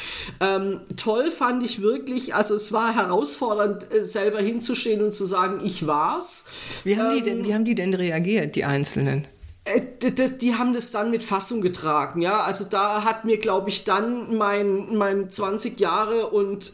Ähm, 0.40 0.80
toll 0.96 1.30
fand 1.30 1.62
ich 1.62 1.82
wirklich, 1.82 2.34
also 2.34 2.54
es 2.54 2.72
war 2.72 2.94
herausfordernd, 2.94 3.92
äh, 3.92 4.00
selber 4.00 4.40
hinzustehen 4.40 5.02
und 5.02 5.12
zu 5.12 5.26
sagen, 5.26 5.60
ich 5.62 5.86
war's. 5.86 6.46
Wie 6.84 6.96
haben, 6.96 7.14
die 7.14 7.22
denn, 7.22 7.44
wie 7.46 7.52
haben 7.52 7.66
die 7.66 7.74
denn 7.74 7.92
reagiert, 7.92 8.54
die 8.56 8.64
Einzelnen? 8.64 9.28
Äh, 9.66 10.10
das, 10.12 10.38
die 10.38 10.54
haben 10.54 10.72
das 10.72 10.92
dann 10.92 11.10
mit 11.10 11.22
Fassung 11.22 11.60
getragen, 11.60 12.22
ja. 12.22 12.42
Also 12.42 12.64
da 12.64 13.04
hat 13.04 13.24
mir, 13.24 13.38
glaube 13.38 13.68
ich, 13.68 13.84
dann 13.84 14.36
mein, 14.36 14.96
mein 14.96 15.30
20 15.30 15.78
Jahre 15.78 16.28
und 16.28 16.72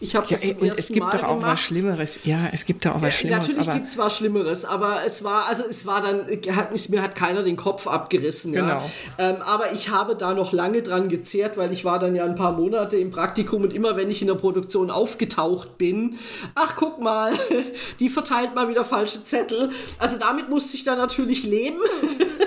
ich 0.00 0.16
habe 0.16 0.26
Ja, 0.26 0.32
das 0.32 0.40
zum 0.40 0.56
und 0.58 0.68
ersten 0.68 0.80
es 0.80 0.88
gibt 0.88 1.00
Mal 1.06 1.12
doch 1.12 1.22
auch 1.24 1.34
gemacht. 1.34 1.52
was 1.52 1.60
Schlimmeres. 1.60 2.18
Ja, 2.24 2.38
es 2.52 2.64
gibt 2.64 2.84
doch 2.86 2.94
auch 2.96 3.02
was 3.02 3.14
Schlimmeres. 3.14 3.48
Natürlich 3.48 3.72
gibt 3.72 3.88
es 3.88 3.98
was 3.98 4.16
Schlimmeres, 4.16 4.64
aber 4.64 5.00
es 5.06 5.22
war, 5.24 5.46
also 5.46 5.62
es 5.68 5.86
war 5.86 6.00
dann, 6.02 6.26
hat, 6.56 6.72
mich- 6.72 6.88
mir 6.88 7.02
hat 7.02 7.14
keiner 7.14 7.42
den 7.42 7.56
Kopf 7.56 7.86
abgerissen. 7.86 8.54
Ja. 8.54 8.60
Genau. 8.62 8.90
Ähm, 9.18 9.36
aber 9.42 9.72
ich 9.72 9.88
habe 9.90 10.16
da 10.16 10.34
noch 10.34 10.52
lange 10.52 10.82
dran 10.82 11.08
gezehrt, 11.08 11.56
weil 11.56 11.70
ich 11.72 11.84
war 11.84 11.98
dann 11.98 12.14
ja 12.16 12.24
ein 12.24 12.34
paar 12.34 12.52
Monate 12.52 12.96
im 12.96 13.10
Praktikum 13.10 13.62
und 13.62 13.72
immer 13.72 13.96
wenn 13.96 14.10
ich 14.10 14.22
in 14.22 14.28
der 14.28 14.34
Produktion 14.36 14.90
aufgetaucht 14.90 15.78
bin, 15.78 16.18
ach 16.54 16.74
guck 16.76 17.00
mal, 17.00 17.32
die 18.00 18.08
verteilt 18.08 18.54
mal 18.54 18.68
wieder 18.68 18.84
falsche 18.84 19.22
Zettel. 19.24 19.70
Also 19.98 20.18
damit 20.18 20.48
musste 20.48 20.76
ich 20.76 20.84
dann 20.84 20.98
natürlich 20.98 21.44
leben. 21.44 21.78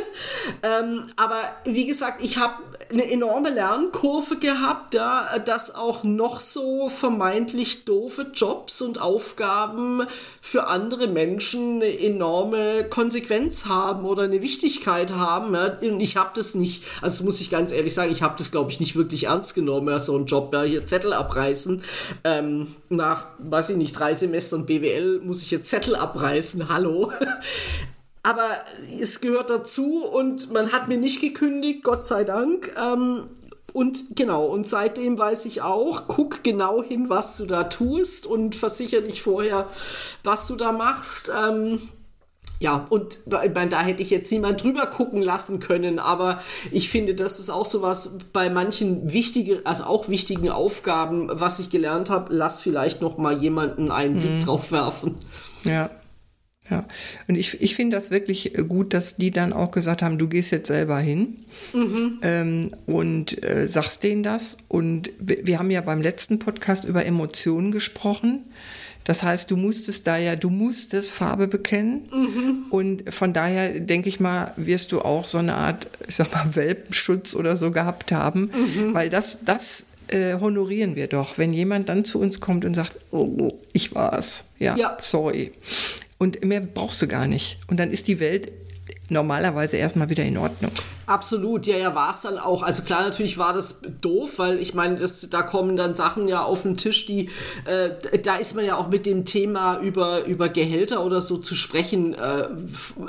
Ähm, 0.62 1.04
aber 1.16 1.42
wie 1.66 1.86
gesagt, 1.86 2.24
ich 2.24 2.38
habe 2.38 2.56
eine 2.92 3.10
enorme 3.10 3.50
Lernkurve 3.50 4.38
gehabt, 4.38 4.94
ja, 4.94 5.40
dass 5.40 5.74
auch 5.74 6.04
noch 6.04 6.40
so 6.40 6.90
vermeintlich 6.90 7.86
doofe 7.86 8.28
Jobs 8.34 8.82
und 8.82 9.02
Aufgaben 9.02 10.04
für 10.42 10.68
andere 10.68 11.08
Menschen 11.08 11.82
eine 11.82 12.00
enorme 12.00 12.88
Konsequenz 12.90 13.66
haben 13.66 14.06
oder 14.06 14.24
eine 14.24 14.42
Wichtigkeit 14.42 15.14
haben. 15.14 15.56
Ja. 15.56 15.78
Und 15.82 16.00
ich 16.00 16.18
habe 16.18 16.32
das 16.36 16.56
nicht, 16.56 16.84
also 17.02 17.24
muss 17.24 17.42
ich 17.42 17.50
ganz 17.50 17.72
ehrlich 17.72 17.94
sagen, 17.94 18.12
ich 18.12 18.22
habe 18.22 18.36
das, 18.38 18.52
glaube 18.52 18.72
ich, 18.72 18.80
nicht 18.80 18.96
wirklich 18.96 19.26
ernst 19.26 19.56
genommen, 19.56 19.90
ja, 19.90 20.00
so 20.00 20.18
ein 20.18 20.26
Job, 20.26 20.54
ja, 20.54 20.64
hier 20.64 20.86
Zettel 20.86 21.14
abreißen. 21.14 21.82
Ähm, 22.24 22.76
nach, 22.90 23.28
weiß 23.40 23.70
ich 23.70 23.78
nicht, 23.78 23.98
drei 23.98 24.14
Semestern 24.14 24.66
BWL 24.66 25.22
muss 25.24 25.42
ich 25.42 25.52
jetzt 25.52 25.70
Zettel 25.70 25.96
abreißen, 25.96 26.70
hallo. 26.70 27.12
Aber 28.24 28.50
es 29.00 29.20
gehört 29.20 29.50
dazu 29.50 30.06
und 30.06 30.52
man 30.52 30.72
hat 30.72 30.88
mir 30.88 30.98
nicht 30.98 31.20
gekündigt, 31.20 31.84
Gott 31.84 32.08
sei 32.08 32.24
Dank. 32.24 32.74
Ähm, 32.82 33.26
und 33.74 34.16
genau, 34.16 34.46
und 34.46 34.68
seitdem 34.68 35.18
weiß 35.18 35.46
ich 35.46 35.62
auch, 35.62 36.08
guck 36.08 36.44
genau 36.44 36.82
hin, 36.84 37.10
was 37.10 37.38
du 37.38 37.46
da 37.46 37.66
tust 37.66 38.26
und 38.26 38.56
versichere 38.56 39.02
dich 39.02 39.22
vorher, 39.24 39.68
was 40.24 40.48
du 40.48 40.56
da 40.56 40.72
machst. 40.72 41.32
Ähm, 41.36 41.90
ja, 42.60 42.86
und 42.90 43.20
meine, 43.28 43.70
da 43.70 43.82
hätte 43.82 44.04
ich 44.04 44.10
jetzt 44.10 44.32
niemand 44.32 44.64
drüber 44.64 44.86
gucken 44.86 45.22
lassen 45.22 45.60
können, 45.60 46.00
aber 46.00 46.40
ich 46.72 46.90
finde, 46.90 47.14
das 47.14 47.40
ist 47.40 47.50
auch 47.50 47.66
sowas 47.66 48.20
bei 48.32 48.50
manchen 48.50 49.12
wichtigen, 49.12 49.66
also 49.66 49.84
auch 49.84 50.08
wichtigen 50.08 50.50
Aufgaben, 50.50 51.30
was 51.34 51.60
ich 51.60 51.72
gelernt 51.72 52.10
habe, 52.10 52.34
lass 52.34 52.62
vielleicht 52.62 53.02
noch 53.02 53.18
mal 53.18 53.42
jemanden 53.42 53.92
einen 53.92 54.20
Blick 54.20 54.32
mhm. 54.32 54.40
drauf 54.46 54.72
werfen. 54.72 55.18
Ja. 55.66 55.90
Ja, 56.70 56.86
und 57.28 57.36
ich, 57.36 57.62
ich 57.62 57.76
finde 57.76 57.98
das 57.98 58.10
wirklich 58.10 58.54
gut, 58.70 58.94
dass 58.94 59.18
die 59.18 59.32
dann 59.32 59.52
auch 59.52 59.72
gesagt 59.72 60.02
haben, 60.02 60.18
du 60.18 60.30
gehst 60.30 60.52
jetzt 60.52 60.68
selber 60.68 60.98
hin 60.98 61.40
mhm. 61.74 62.20
ähm, 62.22 62.72
und 62.86 63.44
äh, 63.44 63.68
sagst 63.68 64.04
denen 64.04 64.24
das. 64.24 64.58
Und 64.70 65.12
wir, 65.20 65.46
wir 65.46 65.60
haben 65.60 65.72
ja 65.72 65.82
beim 65.82 66.02
letzten 66.02 66.40
Podcast 66.40 66.86
über 66.86 67.06
Emotionen 67.06 67.72
gesprochen. 67.72 68.46
Das 69.04 69.24
heißt, 69.24 69.52
du 69.52 69.58
musstest 69.58 70.08
da 70.08 70.18
ja, 70.18 70.38
du 70.38 70.50
musstest 70.50 71.12
Farbe 71.12 71.48
bekennen. 71.48 72.08
Mhm. 72.12 72.66
Und 72.70 73.14
von 73.14 73.34
daher 73.34 73.80
denke 73.82 74.08
ich 74.08 74.22
mal, 74.22 74.54
wirst 74.56 74.94
du 74.94 75.02
auch 75.02 75.28
so 75.28 75.40
eine 75.40 75.56
Art, 75.56 75.88
ich 76.08 76.16
sag 76.16 76.32
mal, 76.32 76.56
Welpenschutz 76.56 77.36
oder 77.36 77.58
so 77.58 77.72
gehabt 77.72 78.14
haben. 78.14 78.52
Mhm. 78.54 78.94
Weil 78.94 79.10
das, 79.10 79.44
das 79.44 79.88
äh, 80.08 80.36
honorieren 80.40 80.96
wir 80.96 81.08
doch, 81.08 81.38
wenn 81.38 81.52
jemand 81.52 81.90
dann 81.90 82.06
zu 82.06 82.20
uns 82.20 82.40
kommt 82.40 82.64
und 82.64 82.74
sagt, 82.74 82.94
oh, 83.12 83.52
ich 83.74 83.94
war's. 83.94 84.46
Ja, 84.60 84.76
ja, 84.78 84.98
sorry. 85.02 85.52
Und 86.24 86.42
mehr 86.46 86.62
brauchst 86.62 87.02
du 87.02 87.08
gar 87.10 87.28
nicht. 87.28 87.58
Und 87.68 87.82
dann 87.82 87.92
ist 87.92 88.08
die 88.08 88.22
Welt 88.22 88.50
normalerweise 89.10 89.76
erstmal 89.76 90.10
wieder 90.10 90.24
in 90.24 90.38
Ordnung. 90.38 90.72
Absolut, 91.06 91.66
ja, 91.68 91.78
ja, 91.78 91.96
war 91.96 92.12
es 92.12 92.22
dann 92.22 92.38
auch. 92.38 92.64
Also 92.64 92.84
klar, 92.84 93.04
natürlich 93.04 93.38
war 93.38 93.54
das 93.54 93.82
doof, 94.02 94.34
weil 94.38 94.60
ich 94.60 94.74
meine, 94.74 95.00
da 95.30 95.42
kommen 95.42 95.76
dann 95.76 95.96
Sachen 95.96 96.28
ja 96.28 96.44
auf 96.44 96.64
den 96.64 96.78
Tisch, 96.78 97.06
die, 97.06 97.30
äh, 97.66 98.20
da 98.20 98.36
ist 98.36 98.56
man 98.56 98.66
ja 98.66 98.78
auch 98.78 98.90
mit 98.90 99.06
dem 99.06 99.26
Thema 99.26 99.80
über, 99.80 100.26
über 100.26 100.50
Gehälter 100.50 101.06
oder 101.06 101.22
so 101.22 101.38
zu 101.38 101.56
sprechen, 101.56 102.14
äh, 102.14 102.48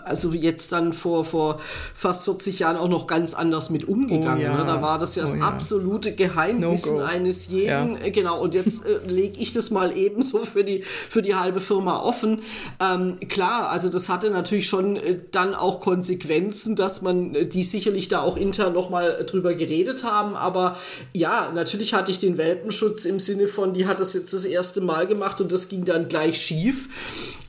also 0.04 0.32
jetzt 0.32 0.72
dann 0.72 0.92
vor, 0.92 1.24
vor 1.24 1.60
fast 1.94 2.24
40 2.24 2.60
Jahren 2.60 2.76
auch 2.76 2.88
noch 2.88 3.06
ganz 3.06 3.34
anders 3.34 3.70
mit 3.70 3.86
umgegangen. 3.86 4.38
Oh, 4.38 4.44
ja. 4.44 4.58
ne? 4.58 4.64
Da 4.64 4.82
war 4.82 4.98
das 4.98 5.14
ja 5.14 5.22
das 5.22 5.34
oh, 5.34 5.38
ja. 5.38 5.48
absolute 5.48 6.14
Geheimwissen 6.14 6.98
no 6.98 7.04
eines 7.04 7.48
jeden. 7.48 7.94
Ja. 7.94 8.00
Äh, 8.02 8.10
genau, 8.10 8.40
und 8.40 8.54
jetzt 8.54 8.84
äh, 8.84 8.98
lege 9.06 9.38
ich 9.38 9.52
das 9.52 9.70
mal 9.70 9.96
ebenso 9.96 10.44
für 10.44 10.64
die, 10.64 10.82
für 10.82 11.22
die 11.22 11.34
halbe 11.34 11.60
Firma 11.60 12.00
offen. 12.00 12.42
Ähm, 12.80 13.18
klar, 13.28 13.70
also 13.70 13.88
das 13.88 14.08
hatte 14.08 14.30
natürlich 14.30 14.68
schon 14.68 14.96
äh, 14.96 15.18
dann 15.30 15.54
auch 15.54 15.80
Konsequenzen, 15.80 16.76
dass 16.76 17.02
man 17.02 17.34
äh, 17.34 17.46
die 17.46 17.62
sich 17.62 17.83
sicherlich 17.84 18.08
da 18.08 18.22
auch 18.22 18.38
intern 18.38 18.72
nochmal 18.72 19.24
drüber 19.26 19.54
geredet 19.54 20.04
haben. 20.04 20.34
Aber 20.36 20.78
ja, 21.12 21.52
natürlich 21.54 21.92
hatte 21.92 22.10
ich 22.10 22.18
den 22.18 22.38
Welpenschutz 22.38 23.04
im 23.04 23.20
Sinne 23.20 23.46
von, 23.46 23.74
die 23.74 23.86
hat 23.86 24.00
das 24.00 24.14
jetzt 24.14 24.32
das 24.32 24.46
erste 24.46 24.80
Mal 24.80 25.06
gemacht 25.06 25.42
und 25.42 25.52
das 25.52 25.68
ging 25.68 25.84
dann 25.84 26.08
gleich 26.08 26.40
schief. 26.40 26.88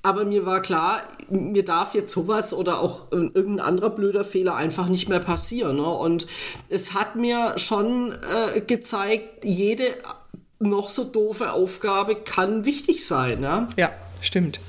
Aber 0.03 0.25
mir 0.25 0.45
war 0.45 0.61
klar, 0.61 1.03
mir 1.29 1.63
darf 1.63 1.95
jetzt 1.95 2.11
sowas 2.11 2.53
oder 2.53 2.81
auch 2.81 3.11
irgendein 3.11 3.61
anderer 3.61 3.89
blöder 3.89 4.25
Fehler 4.25 4.55
einfach 4.55 4.87
nicht 4.87 5.07
mehr 5.07 5.21
passieren. 5.21 5.77
Ne? 5.77 5.87
Und 5.87 6.27
es 6.67 6.93
hat 6.93 7.15
mir 7.15 7.57
schon 7.57 8.11
äh, 8.11 8.59
gezeigt, 8.59 9.45
jede 9.45 9.85
noch 10.59 10.89
so 10.89 11.05
doofe 11.05 11.53
Aufgabe 11.53 12.15
kann 12.15 12.65
wichtig 12.65 13.05
sein. 13.07 13.39
Ne? 13.39 13.69
Ja, 13.77 13.91
stimmt. 14.21 14.59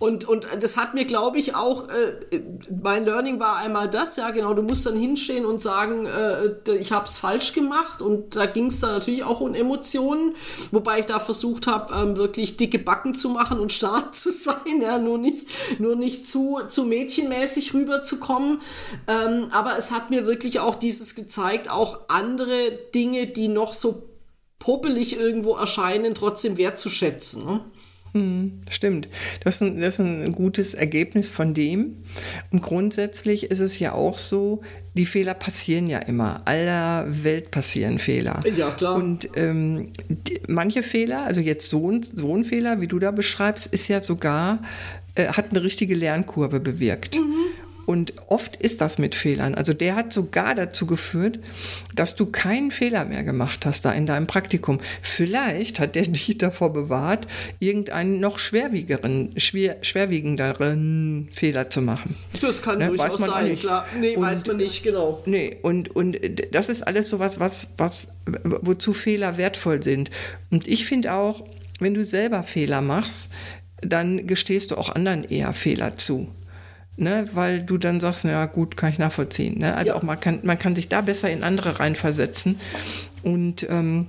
Und, 0.00 0.24
und 0.24 0.46
das 0.60 0.78
hat 0.78 0.94
mir, 0.94 1.04
glaube 1.04 1.38
ich, 1.38 1.54
auch, 1.54 1.86
äh, 1.90 2.40
mein 2.82 3.04
Learning 3.04 3.38
war 3.38 3.56
einmal 3.56 3.86
das, 3.86 4.16
ja 4.16 4.30
genau, 4.30 4.54
du 4.54 4.62
musst 4.62 4.86
dann 4.86 4.96
hinstehen 4.96 5.44
und 5.44 5.60
sagen, 5.60 6.06
äh, 6.06 6.74
ich 6.78 6.90
habe 6.90 7.04
es 7.04 7.18
falsch 7.18 7.52
gemacht. 7.52 8.00
Und 8.00 8.34
da 8.34 8.46
ging 8.46 8.68
es 8.68 8.80
dann 8.80 8.92
natürlich 8.92 9.24
auch 9.24 9.42
um 9.42 9.54
Emotionen, 9.54 10.34
wobei 10.70 11.00
ich 11.00 11.06
da 11.06 11.18
versucht 11.18 11.66
habe, 11.66 11.94
ähm, 11.94 12.16
wirklich 12.16 12.56
dicke 12.56 12.78
Backen 12.78 13.12
zu 13.12 13.28
machen 13.28 13.60
und 13.60 13.72
stark 13.72 14.14
zu 14.14 14.32
sein, 14.32 14.80
ja, 14.80 14.96
nur 14.96 15.18
nicht, 15.18 15.46
nur 15.78 15.96
nicht 15.96 16.26
zu, 16.26 16.60
zu 16.66 16.86
mädchenmäßig 16.86 17.74
rüberzukommen. 17.74 18.62
Ähm, 19.06 19.48
aber 19.50 19.76
es 19.76 19.90
hat 19.90 20.08
mir 20.08 20.26
wirklich 20.26 20.60
auch 20.60 20.76
dieses 20.76 21.14
gezeigt, 21.14 21.70
auch 21.70 21.98
andere 22.08 22.72
Dinge, 22.94 23.26
die 23.26 23.48
noch 23.48 23.74
so 23.74 24.08
popelig 24.58 25.18
irgendwo 25.18 25.56
erscheinen, 25.56 26.14
trotzdem 26.14 26.56
wertzuschätzen. 26.56 27.60
Hm, 28.12 28.62
stimmt. 28.68 29.08
Das 29.44 29.56
ist, 29.56 29.62
ein, 29.62 29.80
das 29.80 29.94
ist 29.94 30.00
ein 30.00 30.32
gutes 30.32 30.74
Ergebnis 30.74 31.28
von 31.28 31.54
dem. 31.54 31.98
Und 32.50 32.62
grundsätzlich 32.62 33.44
ist 33.44 33.60
es 33.60 33.78
ja 33.78 33.92
auch 33.92 34.18
so, 34.18 34.60
die 34.94 35.06
Fehler 35.06 35.34
passieren 35.34 35.86
ja 35.86 35.98
immer. 35.98 36.42
Aller 36.44 37.06
Welt 37.08 37.50
passieren 37.50 37.98
Fehler. 37.98 38.40
Ja, 38.56 38.70
klar. 38.70 38.96
Und 38.96 39.28
ähm, 39.36 39.88
die, 40.08 40.40
manche 40.48 40.82
Fehler, 40.82 41.24
also 41.24 41.40
jetzt 41.40 41.70
so 41.70 41.90
ein, 41.90 42.02
so 42.02 42.34
ein 42.34 42.44
Fehler, 42.44 42.80
wie 42.80 42.88
du 42.88 42.98
da 42.98 43.12
beschreibst, 43.12 43.72
ist 43.72 43.86
ja 43.88 44.00
sogar, 44.00 44.62
äh, 45.14 45.28
hat 45.28 45.50
eine 45.50 45.62
richtige 45.62 45.94
Lernkurve 45.94 46.58
bewirkt. 46.58 47.16
Mhm. 47.16 47.69
Und 47.90 48.12
oft 48.28 48.54
ist 48.54 48.80
das 48.80 48.98
mit 48.98 49.16
Fehlern. 49.16 49.56
Also 49.56 49.72
der 49.72 49.96
hat 49.96 50.12
sogar 50.12 50.54
dazu 50.54 50.86
geführt, 50.86 51.40
dass 51.92 52.14
du 52.14 52.26
keinen 52.26 52.70
Fehler 52.70 53.04
mehr 53.04 53.24
gemacht 53.24 53.66
hast 53.66 53.84
da 53.84 53.90
in 53.90 54.06
deinem 54.06 54.28
Praktikum. 54.28 54.78
Vielleicht 55.02 55.80
hat 55.80 55.96
der 55.96 56.02
dich 56.06 56.38
davor 56.38 56.72
bewahrt, 56.72 57.26
irgendeinen 57.58 58.20
noch 58.20 58.38
schwerwiegeren, 58.38 59.32
schwer, 59.38 59.78
schwerwiegenderen 59.80 61.30
Fehler 61.32 61.68
zu 61.68 61.82
machen. 61.82 62.14
Das 62.40 62.62
kann 62.62 62.78
ne? 62.78 62.86
durchaus 62.86 63.18
sein, 63.18 63.56
klar. 63.56 63.84
Nee, 63.98 64.14
und, 64.14 64.22
weiß 64.22 64.46
man 64.46 64.58
nicht, 64.58 64.84
genau. 64.84 65.20
Nee, 65.26 65.56
und, 65.62 65.88
und 65.96 66.16
das 66.52 66.68
ist 66.68 66.82
alles 66.82 67.10
sowas, 67.10 67.40
was, 67.40 67.74
was, 67.76 68.20
wozu 68.44 68.92
Fehler 68.92 69.36
wertvoll 69.36 69.82
sind. 69.82 70.12
Und 70.52 70.68
ich 70.68 70.86
finde 70.86 71.12
auch, 71.12 71.42
wenn 71.80 71.94
du 71.94 72.04
selber 72.04 72.44
Fehler 72.44 72.82
machst, 72.82 73.32
dann 73.80 74.28
gestehst 74.28 74.70
du 74.70 74.76
auch 74.76 74.90
anderen 74.90 75.24
eher 75.24 75.52
Fehler 75.52 75.96
zu 75.96 76.28
ne, 76.96 77.28
weil 77.32 77.62
du 77.62 77.78
dann 77.78 78.00
sagst, 78.00 78.24
na 78.24 78.46
gut, 78.46 78.76
kann 78.76 78.90
ich 78.90 78.98
nachvollziehen. 78.98 79.58
Ne? 79.58 79.74
Also 79.74 79.92
ja. 79.92 79.98
auch 79.98 80.02
man 80.02 80.20
kann, 80.20 80.40
man 80.44 80.58
kann 80.58 80.74
sich 80.74 80.88
da 80.88 81.00
besser 81.00 81.30
in 81.30 81.42
andere 81.42 81.80
reinversetzen. 81.80 82.60
Und 83.22 83.66
ähm, 83.68 84.06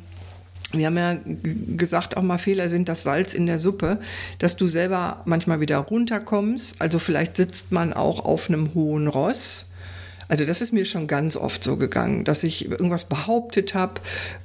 wir 0.74 0.86
haben 0.86 0.98
ja 0.98 1.18
gesagt, 1.76 2.16
auch 2.16 2.22
mal 2.22 2.38
Fehler 2.38 2.70
sind 2.70 2.88
das 2.88 3.04
Salz 3.04 3.34
in 3.34 3.46
der 3.46 3.60
Suppe, 3.60 4.00
dass 4.40 4.56
du 4.56 4.68
selber 4.68 5.22
manchmal 5.26 5.60
wieder 5.60 5.78
runterkommst. 5.78 6.82
Also 6.82 7.00
vielleicht 7.00 7.38
sitzt 7.38 7.72
man 7.72 7.94
auch 7.94 8.24
auf 8.24 8.50
einem 8.50 8.74
hohen 8.74 9.08
Ross. 9.08 9.68
Also 10.28 10.46
das 10.46 10.62
ist 10.62 10.72
mir 10.72 10.86
schon 10.86 11.08
ganz 11.08 11.36
oft 11.36 11.62
so 11.62 11.76
gegangen, 11.76 12.24
dass 12.24 12.46
ich 12.46 12.72
irgendwas 12.72 13.10
behauptet 13.10 13.74
habe, 13.74 13.96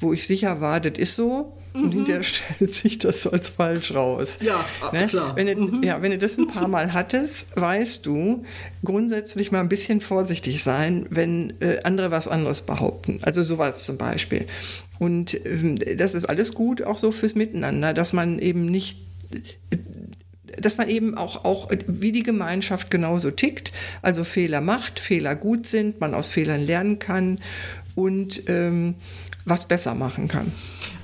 wo 0.00 0.12
ich 0.12 0.26
sicher 0.26 0.60
war, 0.60 0.80
das 0.80 0.98
ist 0.98 1.14
so 1.14 1.55
und 1.76 1.92
hinterher 1.92 2.22
stellt 2.24 2.72
sich 2.72 2.98
das 2.98 3.26
als 3.26 3.50
falsch 3.50 3.94
raus. 3.94 4.38
Ja, 4.40 4.64
ne? 4.92 5.06
klar. 5.06 5.36
Wenn 5.36 5.46
du, 5.46 5.54
mhm. 5.54 5.82
ja, 5.82 6.02
wenn 6.02 6.10
du 6.10 6.18
das 6.18 6.36
ein 6.38 6.46
paar 6.46 6.68
Mal 6.68 6.92
hattest, 6.92 7.56
weißt 7.56 8.04
du, 8.06 8.44
grundsätzlich 8.84 9.52
mal 9.52 9.60
ein 9.60 9.68
bisschen 9.68 10.00
vorsichtig 10.00 10.62
sein, 10.62 11.06
wenn 11.10 11.60
äh, 11.60 11.80
andere 11.84 12.10
was 12.10 12.28
anderes 12.28 12.62
behaupten. 12.62 13.20
Also 13.22 13.42
sowas 13.42 13.84
zum 13.84 13.98
Beispiel. 13.98 14.46
Und 14.98 15.34
äh, 15.46 15.96
das 15.96 16.14
ist 16.14 16.24
alles 16.24 16.54
gut, 16.54 16.82
auch 16.82 16.98
so 16.98 17.12
fürs 17.12 17.34
Miteinander, 17.34 17.94
dass 17.94 18.12
man 18.12 18.38
eben 18.38 18.66
nicht 18.66 18.98
dass 20.58 20.78
man 20.78 20.88
eben 20.88 21.16
auch, 21.16 21.44
auch 21.44 21.70
wie 21.86 22.12
die 22.12 22.22
Gemeinschaft 22.22 22.90
genauso 22.90 23.30
tickt, 23.30 23.72
also 24.00 24.24
Fehler 24.24 24.60
macht, 24.60 24.98
Fehler 24.98 25.36
gut 25.36 25.66
sind, 25.66 26.00
man 26.00 26.14
aus 26.14 26.28
Fehlern 26.28 26.64
lernen 26.64 26.98
kann 26.98 27.40
und 27.94 28.42
ähm, 28.48 28.94
was 29.46 29.66
besser 29.66 29.94
machen 29.94 30.26
kann. 30.26 30.52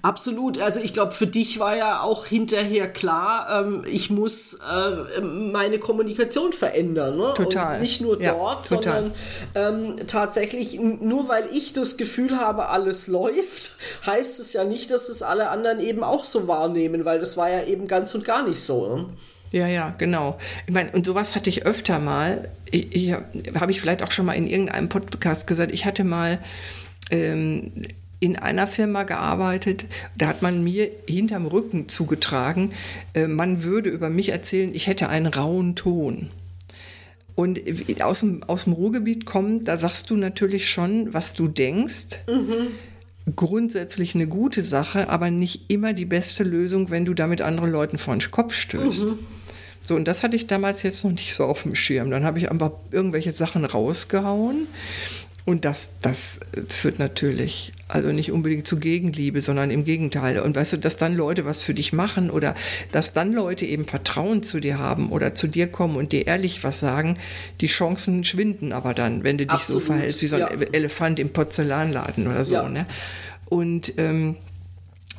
Absolut. 0.03 0.61
Also 0.61 0.81
ich 0.81 0.93
glaube, 0.93 1.13
für 1.13 1.29
dich 1.29 1.61
war 1.61 1.77
ja 1.77 2.01
auch 2.01 2.27
hinterher 2.27 2.93
klar, 2.93 3.65
ähm, 3.65 3.85
ich 3.87 4.11
muss 4.11 4.55
äh, 4.55 5.21
meine 5.21 5.79
Kommunikation 5.79 6.53
verändern. 6.53 7.17
Ne? 7.17 7.35
Total. 7.37 7.77
Und 7.77 7.83
nicht 7.83 8.01
nur 8.01 8.21
ja, 8.21 8.33
dort, 8.33 8.69
total. 8.69 9.13
sondern 9.55 9.95
ähm, 9.95 10.07
tatsächlich, 10.09 10.79
nur 10.81 11.29
weil 11.29 11.45
ich 11.53 11.73
das 11.73 11.97
Gefühl 11.97 12.37
habe, 12.37 12.69
alles 12.69 13.07
läuft, 13.09 13.77
heißt 14.05 14.41
es 14.41 14.53
ja 14.53 14.65
nicht, 14.65 14.91
dass 14.91 15.09
es 15.09 15.23
alle 15.23 15.49
anderen 15.49 15.79
eben 15.79 16.03
auch 16.03 16.25
so 16.25 16.49
wahrnehmen, 16.49 17.05
weil 17.05 17.21
das 17.21 17.37
war 17.37 17.49
ja 17.49 17.63
eben 17.63 17.87
ganz 17.87 18.13
und 18.17 18.25
gar 18.25 18.47
nicht 18.47 18.61
so. 18.61 18.97
Ne? 18.97 19.07
Ja, 19.53 19.69
ja, 19.69 19.95
genau. 19.97 20.37
Ich 20.67 20.75
meine, 20.75 20.91
und 20.91 21.07
sowas 21.07 21.37
hatte 21.37 21.49
ich 21.49 21.65
öfter 21.65 22.01
mal. 22.01 22.51
Ich, 22.73 22.93
ich 22.93 23.13
habe 23.13 23.71
ich 23.71 23.81
vielleicht 23.81 24.03
auch 24.03 24.11
schon 24.11 24.27
mal 24.27 24.33
in 24.33 24.49
irgendeinem 24.49 24.89
Podcast 24.89 25.47
gesagt. 25.47 25.73
Ich 25.73 25.85
hatte 25.85 26.03
mal 26.03 26.41
ähm, 27.11 27.71
in 28.23 28.37
einer 28.37 28.69
Firma 28.69 29.02
gearbeitet, 29.02 29.87
da 30.17 30.29
hat 30.29 30.43
man 30.43 30.62
mir 30.62 30.88
hinterm 31.09 31.45
Rücken 31.45 31.88
zugetragen, 31.88 32.71
äh, 33.14 33.26
man 33.26 33.64
würde 33.64 33.91
über 33.91 34.11
mich 34.11 34.29
erzählen, 34.29 34.73
ich 34.73 34.87
hätte 34.87 35.09
einen 35.09 35.26
rauen 35.26 35.75
Ton. 35.75 36.31
Und 37.35 37.61
aus 38.00 38.21
dem, 38.21 38.45
aus 38.45 38.64
dem 38.64 38.75
Ruhrgebiet 38.75 39.26
kommt, 39.26 39.67
da 39.67 39.76
sagst 39.76 40.09
du 40.11 40.17
natürlich 40.17 40.71
schon, 40.71 41.12
was 41.12 41.35
du 41.35 41.49
denkst. 41.49 42.21
Mhm. 42.29 43.33
Grundsätzlich 43.35 44.14
eine 44.14 44.29
gute 44.29 44.62
Sache, 44.62 45.09
aber 45.09 45.31
nicht 45.33 45.69
immer 45.69 45.93
die 45.93 46.05
beste 46.05 46.45
Lösung, 46.45 46.91
wenn 46.91 47.05
du 47.05 47.14
damit 47.14 47.41
andere 47.41 47.67
Leuten 47.67 47.99
vor 47.99 48.14
den 48.14 48.31
Kopf 48.31 48.55
stößt. 48.55 49.07
Mhm. 49.07 49.19
So, 49.81 49.97
und 49.97 50.07
das 50.07 50.23
hatte 50.23 50.37
ich 50.37 50.47
damals 50.47 50.85
jetzt 50.85 51.02
noch 51.02 51.11
nicht 51.11 51.35
so 51.35 51.45
auf 51.45 51.64
dem 51.64 51.75
Schirm. 51.75 52.12
Dann 52.12 52.23
habe 52.23 52.38
ich 52.38 52.52
einfach 52.52 52.71
irgendwelche 52.93 53.33
Sachen 53.33 53.64
rausgehauen 53.64 54.69
Und 55.45 55.65
das, 55.65 55.91
das 56.03 56.39
führt 56.69 57.01
natürlich 57.01 57.73
also 57.89 58.09
nicht 58.09 58.31
unbedingt 58.31 58.67
zu 58.67 58.79
Gegenliebe, 58.79 59.43
sondern 59.43 59.71
im 59.71 59.85
Gegenteil. 59.85 60.41
Und 60.41 60.55
weißt 60.55 60.75
du, 60.75 60.77
dass 60.77 60.97
dann 60.97 61.17
Leute 61.17 61.45
was 61.45 61.61
für 61.61 61.75
dich 61.75 61.93
machen 61.93 62.31
oder 62.31 62.55
dass 62.93 63.13
dann 63.13 63.33
Leute 63.33 63.67
eben 63.67 63.85
Vertrauen 63.85 64.45
zu 64.45 64.61
dir 64.61 64.79
haben 64.79 65.11
oder 65.11 65.35
zu 65.35 65.49
dir 65.49 65.67
kommen 65.67 65.97
und 65.97 66.13
dir 66.13 66.27
ehrlich 66.29 66.63
was 66.63 66.79
sagen, 66.79 67.19
die 67.61 67.67
Chancen 67.67 68.23
schwinden 68.23 68.73
aber 68.73 68.95
dann, 68.95 69.25
wenn 69.25 69.37
du 69.37 69.45
dich 69.45 69.53
Absolut. 69.53 69.83
so 69.83 69.87
verhältst 69.87 70.23
wie 70.23 70.29
so 70.29 70.37
ein 70.37 70.43
ja. 70.43 70.49
Elefant 70.49 71.19
im 71.19 71.31
Porzellanladen 71.31 72.29
oder 72.29 72.45
so. 72.45 72.55
Ja. 72.55 72.69
Ne? 72.69 72.87
Und 73.47 73.95
ähm, 73.99 74.37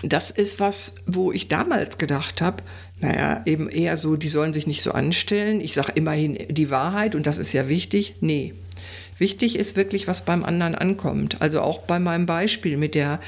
das 0.04 0.32
ist 0.32 0.60
was, 0.60 0.96
wo 1.06 1.32
ich 1.32 1.50
damals 1.50 1.98
gedacht 1.98 2.42
habe, 2.42 2.64
naja, 3.00 3.42
eben 3.46 3.70
eher 3.70 3.98
so, 3.98 4.16
die 4.16 4.30
sollen 4.30 4.54
sich 4.54 4.68
nicht 4.68 4.82
so 4.82 4.94
anstellen. 4.94 5.60
Ich 5.60 5.74
sage 5.74 5.92
immerhin 5.96 6.38
die 6.50 6.70
Wahrheit 6.70 7.16
und 7.16 7.28
das 7.28 7.38
ist 7.38 7.52
ja 7.52 7.68
wichtig. 7.68 8.16
Nee, 8.22 8.54
Wichtig 9.18 9.58
ist 9.58 9.76
wirklich, 9.76 10.08
was 10.08 10.26
beim 10.26 10.44
anderen 10.44 10.76
ankommt. 10.76 11.42
Also 11.42 11.62
auch 11.62 11.80
bei 11.80 12.00
meinem 12.00 12.26
Beispiel 12.26 12.78
mit 12.78 12.96
der, 12.96 13.20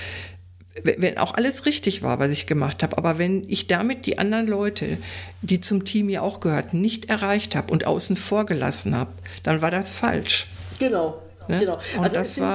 wenn 0.83 1.17
auch 1.17 1.33
alles 1.33 1.65
richtig 1.65 2.01
war, 2.01 2.19
was 2.19 2.31
ich 2.31 2.47
gemacht 2.47 2.83
habe, 2.83 2.97
aber 2.97 3.17
wenn 3.17 3.43
ich 3.47 3.67
damit 3.67 4.05
die 4.05 4.17
anderen 4.17 4.47
Leute, 4.47 4.97
die 5.41 5.61
zum 5.61 5.85
Team 5.85 6.09
ja 6.09 6.21
auch 6.21 6.39
gehörten, 6.39 6.81
nicht 6.81 7.09
erreicht 7.09 7.55
habe 7.55 7.71
und 7.71 7.85
außen 7.85 8.17
vor 8.17 8.45
gelassen 8.45 8.95
habe, 8.95 9.11
dann 9.43 9.61
war 9.61 9.71
das 9.71 9.89
falsch. 9.89 10.47
Genau. 10.79 11.21
Ne? 11.47 11.59
Genau. 11.59 11.77
also 12.01 12.17
das, 12.17 12.35
sind, 12.35 12.45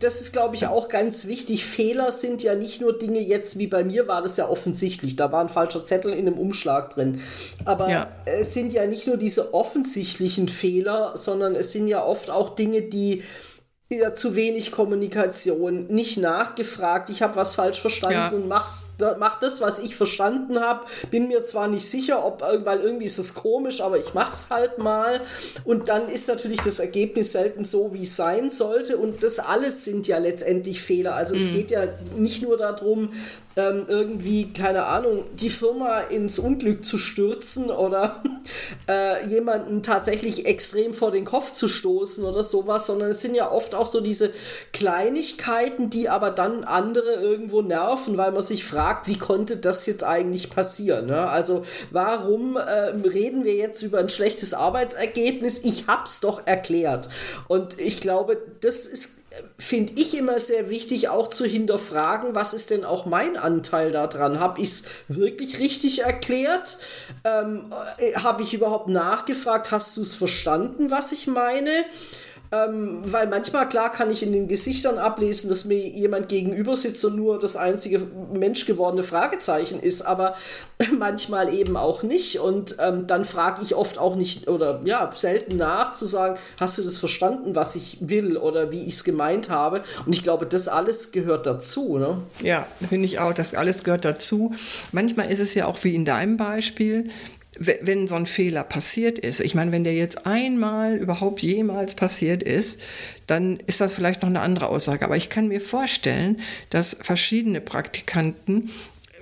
das 0.00 0.20
ist, 0.20 0.32
glaube 0.32 0.56
ich, 0.56 0.66
auch 0.66 0.88
ganz 0.88 1.26
wichtig. 1.26 1.64
Fehler 1.64 2.12
sind 2.12 2.42
ja 2.42 2.54
nicht 2.54 2.80
nur 2.80 2.96
Dinge 2.96 3.20
jetzt, 3.20 3.58
wie 3.58 3.66
bei 3.66 3.84
mir 3.84 4.08
war 4.08 4.22
das 4.22 4.36
ja 4.36 4.48
offensichtlich. 4.48 5.16
Da 5.16 5.32
war 5.32 5.40
ein 5.40 5.48
falscher 5.48 5.84
Zettel 5.84 6.12
in 6.12 6.26
einem 6.26 6.38
Umschlag 6.38 6.94
drin. 6.94 7.20
Aber 7.64 7.90
ja. 7.90 8.08
es 8.24 8.52
sind 8.52 8.72
ja 8.72 8.86
nicht 8.86 9.06
nur 9.06 9.16
diese 9.16 9.54
offensichtlichen 9.54 10.48
Fehler, 10.48 11.12
sondern 11.14 11.54
es 11.54 11.72
sind 11.72 11.88
ja 11.88 12.04
oft 12.04 12.30
auch 12.30 12.54
Dinge, 12.54 12.82
die 12.82 13.22
ja, 13.88 14.14
zu 14.14 14.34
wenig 14.34 14.72
Kommunikation, 14.72 15.86
nicht 15.86 16.18
nachgefragt, 16.18 17.08
ich 17.08 17.22
habe 17.22 17.36
was 17.36 17.54
falsch 17.54 17.80
verstanden 17.80 18.16
ja. 18.16 18.28
und 18.30 18.48
mach's, 18.48 18.96
mach 19.18 19.38
das, 19.38 19.60
was 19.60 19.78
ich 19.78 19.94
verstanden 19.94 20.58
habe. 20.58 20.84
Bin 21.12 21.28
mir 21.28 21.44
zwar 21.44 21.68
nicht 21.68 21.88
sicher, 21.88 22.24
ob, 22.24 22.42
weil 22.42 22.80
irgendwie 22.80 23.04
ist 23.04 23.18
es 23.18 23.34
komisch, 23.34 23.80
aber 23.80 23.98
ich 23.98 24.12
mach's 24.12 24.50
halt 24.50 24.78
mal. 24.78 25.20
Und 25.64 25.88
dann 25.88 26.08
ist 26.08 26.26
natürlich 26.26 26.60
das 26.60 26.80
Ergebnis 26.80 27.30
selten 27.30 27.64
so, 27.64 27.94
wie 27.94 28.02
es 28.02 28.16
sein 28.16 28.50
sollte. 28.50 28.96
Und 28.96 29.22
das 29.22 29.38
alles 29.38 29.84
sind 29.84 30.08
ja 30.08 30.18
letztendlich 30.18 30.82
Fehler. 30.82 31.14
Also 31.14 31.34
mhm. 31.34 31.40
es 31.40 31.52
geht 31.52 31.70
ja 31.70 31.86
nicht 32.16 32.42
nur 32.42 32.56
darum, 32.56 33.10
ähm, 33.56 33.86
irgendwie, 33.88 34.52
keine 34.52 34.84
Ahnung, 34.84 35.24
die 35.34 35.48
Firma 35.48 36.00
ins 36.00 36.38
Unglück 36.38 36.84
zu 36.84 36.98
stürzen 36.98 37.70
oder 37.70 38.22
äh, 38.88 39.26
jemanden 39.26 39.82
tatsächlich 39.82 40.44
extrem 40.44 40.92
vor 40.92 41.10
den 41.10 41.24
Kopf 41.24 41.52
zu 41.52 41.66
stoßen 41.66 42.24
oder 42.24 42.44
sowas, 42.44 42.86
sondern 42.86 43.10
es 43.10 43.22
sind 43.22 43.34
ja 43.34 43.50
oft 43.50 43.74
auch 43.74 43.86
so 43.86 44.02
diese 44.02 44.30
Kleinigkeiten, 44.74 45.88
die 45.88 46.10
aber 46.10 46.30
dann 46.30 46.64
andere 46.64 47.14
irgendwo 47.14 47.62
nerven, 47.62 48.18
weil 48.18 48.30
man 48.32 48.42
sich 48.42 48.64
fragt, 48.66 49.08
wie 49.08 49.18
konnte 49.18 49.56
das 49.56 49.86
jetzt 49.86 50.04
eigentlich 50.04 50.50
passieren? 50.50 51.06
Ne? 51.06 51.26
Also 51.26 51.64
warum 51.90 52.58
äh, 52.58 52.60
reden 53.08 53.44
wir 53.44 53.54
jetzt 53.54 53.80
über 53.80 54.00
ein 54.00 54.10
schlechtes 54.10 54.52
Arbeitsergebnis? 54.52 55.64
Ich 55.64 55.86
hab's 55.86 56.20
doch 56.20 56.46
erklärt. 56.46 57.08
Und 57.48 57.80
ich 57.80 58.02
glaube, 58.02 58.36
das 58.60 58.84
ist 58.84 59.25
finde 59.58 59.94
ich 59.96 60.16
immer 60.16 60.38
sehr 60.40 60.70
wichtig, 60.70 61.08
auch 61.08 61.28
zu 61.28 61.44
hinterfragen, 61.44 62.34
was 62.34 62.54
ist 62.54 62.70
denn 62.70 62.84
auch 62.84 63.06
mein 63.06 63.36
Anteil 63.36 63.90
daran? 63.92 64.40
Habe 64.40 64.60
ich 64.60 64.68
es 64.68 64.84
wirklich 65.08 65.58
richtig 65.58 66.02
erklärt? 66.02 66.78
Ähm, 67.24 67.72
äh, 67.98 68.14
Habe 68.14 68.42
ich 68.42 68.54
überhaupt 68.54 68.88
nachgefragt? 68.88 69.70
Hast 69.70 69.96
du 69.96 70.02
es 70.02 70.14
verstanden, 70.14 70.90
was 70.90 71.12
ich 71.12 71.26
meine? 71.26 71.84
Ähm, 72.52 73.00
weil 73.04 73.26
manchmal, 73.26 73.68
klar, 73.68 73.90
kann 73.90 74.10
ich 74.10 74.22
in 74.22 74.32
den 74.32 74.48
Gesichtern 74.48 74.98
ablesen, 74.98 75.48
dass 75.48 75.64
mir 75.64 75.88
jemand 75.88 76.28
gegenüber 76.28 76.76
sitzt 76.76 77.04
und 77.04 77.16
nur 77.16 77.38
das 77.38 77.56
einzige 77.56 78.00
menschgewordene 78.34 79.02
Fragezeichen 79.02 79.80
ist, 79.80 80.02
aber 80.02 80.34
manchmal 80.98 81.52
eben 81.52 81.76
auch 81.76 82.02
nicht. 82.02 82.38
Und 82.40 82.76
ähm, 82.78 83.06
dann 83.06 83.24
frage 83.24 83.62
ich 83.62 83.74
oft 83.74 83.98
auch 83.98 84.16
nicht 84.16 84.48
oder 84.48 84.80
ja, 84.84 85.10
selten 85.14 85.56
nach, 85.56 85.92
zu 85.92 86.06
sagen, 86.06 86.38
hast 86.58 86.78
du 86.78 86.82
das 86.82 86.98
verstanden, 86.98 87.54
was 87.54 87.74
ich 87.74 87.98
will 88.00 88.36
oder 88.36 88.70
wie 88.70 88.84
ich 88.84 88.94
es 88.94 89.04
gemeint 89.04 89.48
habe? 89.48 89.82
Und 90.04 90.14
ich 90.14 90.22
glaube, 90.22 90.46
das 90.46 90.68
alles 90.68 91.12
gehört 91.12 91.46
dazu. 91.46 91.98
Ne? 91.98 92.22
Ja, 92.42 92.66
finde 92.88 93.06
ich 93.06 93.18
auch, 93.18 93.32
das 93.32 93.54
alles 93.54 93.84
gehört 93.84 94.04
dazu. 94.04 94.54
Manchmal 94.92 95.30
ist 95.30 95.40
es 95.40 95.54
ja 95.54 95.66
auch 95.66 95.82
wie 95.82 95.94
in 95.94 96.04
deinem 96.04 96.36
Beispiel, 96.36 97.08
wenn 97.58 98.08
so 98.08 98.14
ein 98.14 98.26
Fehler 98.26 98.64
passiert 98.64 99.18
ist, 99.18 99.40
ich 99.40 99.54
meine, 99.54 99.72
wenn 99.72 99.84
der 99.84 99.94
jetzt 99.94 100.26
einmal 100.26 100.96
überhaupt 100.96 101.40
jemals 101.40 101.94
passiert 101.94 102.42
ist, 102.42 102.80
dann 103.26 103.58
ist 103.66 103.80
das 103.80 103.94
vielleicht 103.94 104.22
noch 104.22 104.28
eine 104.28 104.40
andere 104.40 104.68
Aussage. 104.68 105.04
Aber 105.04 105.16
ich 105.16 105.30
kann 105.30 105.48
mir 105.48 105.60
vorstellen, 105.60 106.40
dass 106.70 106.96
verschiedene 107.00 107.60
Praktikanten 107.60 108.70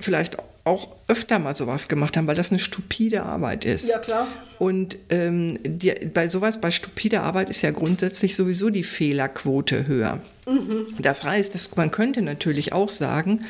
vielleicht 0.01 0.37
auch 0.64 0.88
öfter 1.09 1.38
mal 1.38 1.55
sowas 1.55 1.88
gemacht 1.88 2.16
haben, 2.16 2.27
weil 2.27 2.35
das 2.35 2.51
eine 2.51 2.59
stupide 2.59 3.23
Arbeit 3.23 3.66
ist. 3.66 3.88
Ja, 3.88 3.99
klar. 3.99 4.27
Und 4.59 4.97
ähm, 5.11 5.59
die, 5.62 5.92
bei 6.12 6.29
sowas, 6.29 6.61
bei 6.61 6.70
stupider 6.70 7.23
Arbeit 7.23 7.51
ist 7.51 7.62
ja 7.62 7.70
grundsätzlich 7.70 8.35
sowieso 8.35 8.70
die 8.70 8.83
Fehlerquote 8.83 9.87
höher. 9.87 10.23
Mhm. 10.47 10.87
Das 10.99 11.23
heißt, 11.23 11.55
dass 11.55 11.77
man 11.77 11.90
könnte 11.90 12.23
natürlich 12.23 12.73
auch 12.73 12.90
sagen, 12.90 13.44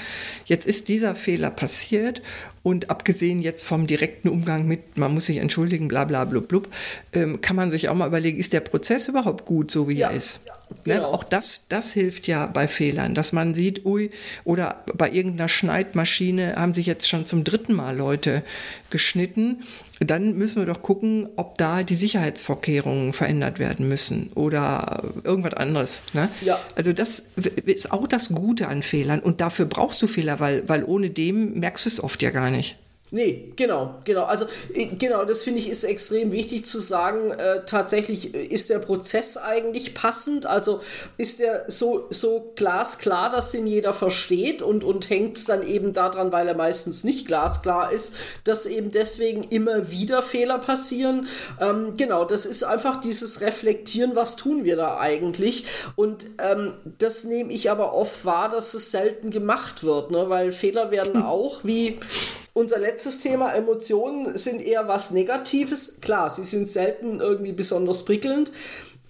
jetzt 0.46 0.66
ist 0.66 0.88
dieser 0.88 1.14
Fehler 1.14 1.50
passiert 1.50 2.20
und 2.64 2.88
abgesehen 2.88 3.40
jetzt 3.40 3.62
vom 3.62 3.86
direkten 3.86 4.28
Umgang 4.28 4.66
mit, 4.66 4.96
man 4.96 5.12
muss 5.12 5.26
sich 5.26 5.36
entschuldigen, 5.36 5.86
bla 5.86 6.04
bla 6.04 6.24
blub 6.24 6.48
blub, 6.48 6.68
ähm, 7.12 7.42
kann 7.42 7.54
man 7.54 7.70
sich 7.70 7.90
auch 7.90 7.94
mal 7.94 8.08
überlegen, 8.08 8.38
ist 8.38 8.54
der 8.54 8.60
Prozess 8.60 9.06
überhaupt 9.06 9.44
gut, 9.44 9.70
so 9.70 9.86
wie 9.86 9.98
ja, 9.98 10.08
er 10.08 10.16
ist? 10.16 10.40
Ja, 10.46 10.52
ne? 10.52 10.76
genau. 10.84 11.00
ne? 11.00 11.06
Auch 11.08 11.24
das, 11.24 11.68
das 11.68 11.92
hilft 11.92 12.26
ja 12.26 12.46
bei 12.46 12.66
Fehlern, 12.66 13.14
dass 13.14 13.32
man 13.32 13.52
sieht, 13.52 13.84
ui, 13.84 14.10
oder 14.44 14.82
bei 14.94 15.10
irgendeiner 15.10 15.48
Schneidmaschine 15.48 16.56
haben 16.56 16.72
sich 16.72 16.86
jetzt 16.86 17.06
schon 17.06 17.26
zum 17.26 17.44
dritten 17.44 17.74
Mal 17.74 17.96
Leute 17.96 18.42
geschnitten 18.88 19.62
dann 20.00 20.36
müssen 20.36 20.60
wir 20.60 20.66
doch 20.66 20.82
gucken, 20.82 21.28
ob 21.36 21.56
da 21.58 21.82
die 21.82 21.94
Sicherheitsvorkehrungen 21.94 23.12
verändert 23.12 23.58
werden 23.58 23.88
müssen 23.88 24.30
oder 24.34 25.04
irgendwas 25.22 25.54
anderes. 25.54 26.02
Ne? 26.14 26.28
Ja. 26.40 26.58
Also 26.74 26.92
das 26.92 27.32
ist 27.64 27.92
auch 27.92 28.08
das 28.08 28.30
Gute 28.30 28.68
an 28.68 28.82
Fehlern 28.82 29.20
und 29.20 29.40
dafür 29.40 29.66
brauchst 29.66 30.02
du 30.02 30.06
Fehler, 30.06 30.40
weil, 30.40 30.68
weil 30.68 30.84
ohne 30.84 31.10
dem 31.10 31.60
merkst 31.60 31.84
du 31.84 31.88
es 31.88 32.02
oft 32.02 32.22
ja 32.22 32.30
gar 32.30 32.50
nicht. 32.50 32.53
Nee, 33.14 33.52
genau, 33.54 34.00
genau. 34.02 34.24
Also 34.24 34.46
äh, 34.72 34.86
genau, 34.86 35.24
das 35.24 35.44
finde 35.44 35.60
ich 35.60 35.68
ist 35.68 35.84
extrem 35.84 36.32
wichtig 36.32 36.66
zu 36.66 36.80
sagen. 36.80 37.30
Äh, 37.30 37.64
tatsächlich 37.64 38.34
ist 38.34 38.70
der 38.70 38.80
Prozess 38.80 39.36
eigentlich 39.36 39.94
passend. 39.94 40.46
Also 40.46 40.80
ist 41.16 41.38
der 41.38 41.66
so, 41.68 42.08
so 42.10 42.52
glasklar, 42.56 43.30
dass 43.30 43.54
ihn 43.54 43.68
jeder 43.68 43.94
versteht 43.94 44.62
und, 44.62 44.82
und 44.82 45.10
hängt 45.10 45.36
es 45.36 45.44
dann 45.44 45.64
eben 45.64 45.92
daran, 45.92 46.32
weil 46.32 46.48
er 46.48 46.56
meistens 46.56 47.04
nicht 47.04 47.28
glasklar 47.28 47.92
ist, 47.92 48.16
dass 48.42 48.66
eben 48.66 48.90
deswegen 48.90 49.44
immer 49.44 49.92
wieder 49.92 50.20
Fehler 50.20 50.58
passieren. 50.58 51.28
Ähm, 51.60 51.96
genau, 51.96 52.24
das 52.24 52.46
ist 52.46 52.64
einfach 52.64 53.00
dieses 53.00 53.40
Reflektieren, 53.42 54.16
was 54.16 54.34
tun 54.34 54.64
wir 54.64 54.74
da 54.74 54.98
eigentlich. 54.98 55.66
Und 55.94 56.26
ähm, 56.42 56.72
das 56.98 57.22
nehme 57.22 57.52
ich 57.52 57.70
aber 57.70 57.94
oft 57.94 58.24
wahr, 58.24 58.48
dass 58.48 58.74
es 58.74 58.90
selten 58.90 59.30
gemacht 59.30 59.84
wird, 59.84 60.10
ne? 60.10 60.28
weil 60.30 60.50
Fehler 60.50 60.90
werden 60.90 61.22
auch 61.22 61.60
wie 61.62 62.00
unser 62.54 62.78
letztes 62.78 63.18
Thema, 63.18 63.52
Emotionen 63.52 64.38
sind 64.38 64.62
eher 64.62 64.88
was 64.88 65.10
Negatives. 65.10 66.00
Klar, 66.00 66.30
sie 66.30 66.44
sind 66.44 66.70
selten 66.70 67.20
irgendwie 67.20 67.52
besonders 67.52 68.04
prickelnd. 68.04 68.52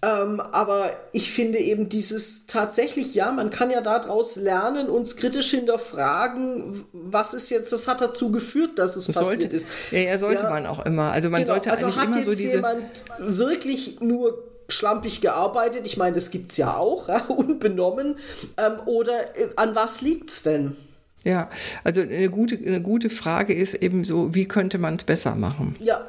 Ähm, 0.03 0.41
aber 0.41 0.91
ich 1.13 1.31
finde 1.31 1.59
eben 1.59 1.89
dieses 1.89 2.47
tatsächlich, 2.47 3.15
ja, 3.15 3.33
man 3.33 3.51
kann 3.51 3.71
ja 3.71 3.81
daraus 3.81 4.37
lernen, 4.37 4.89
uns 4.89 5.17
kritisch 5.17 5.51
hinterfragen, 5.51 6.85
was 6.93 7.33
ist 7.33 7.51
jetzt, 7.51 7.73
was 7.73 7.87
hat 7.87 8.01
dazu 8.01 8.31
geführt, 8.31 8.79
dass 8.79 8.97
es 8.97 9.07
das 9.07 9.15
passiert 9.15 9.43
sollte, 9.43 9.57
ist. 9.57 9.69
Ja, 9.91 10.01
ja, 10.01 10.19
sollte 10.19 10.43
ja, 10.43 10.51
man 10.51 10.67
auch 10.67 10.85
immer. 10.85 11.13
Also 11.13 11.31
man 11.31 11.43
genau, 11.43 11.55
sollte 11.55 11.71
also 11.71 11.87
eigentlich 11.87 12.05
immer 12.05 12.23
so 12.23 12.31
diese... 12.31 12.57
jemand 12.57 13.05
wirklich 13.19 14.01
nur 14.01 14.43
schlampig 14.69 15.21
gearbeitet? 15.21 15.87
Ich 15.87 15.97
meine, 15.97 16.15
das 16.15 16.31
gibt 16.31 16.51
es 16.51 16.57
ja 16.57 16.77
auch, 16.77 17.09
ja, 17.09 17.25
unbenommen. 17.29 18.17
Ähm, 18.57 18.73
oder 18.87 19.37
äh, 19.39 19.51
an 19.57 19.75
was 19.75 20.01
liegt 20.01 20.31
es 20.31 20.43
denn? 20.43 20.77
Ja, 21.25 21.51
also 21.83 22.03
eine 22.03 22.29
gute, 22.29 22.57
eine 22.57 22.83
gute 22.83 23.11
Frage 23.11 23.55
ist 23.55 23.75
eben 23.75 24.05
so, 24.05 24.35
wie 24.35 24.47
könnte 24.47 24.79
man 24.79 24.97
es 24.97 25.05
besser 25.05 25.35
machen? 25.35 25.75
Ja. 25.81 26.07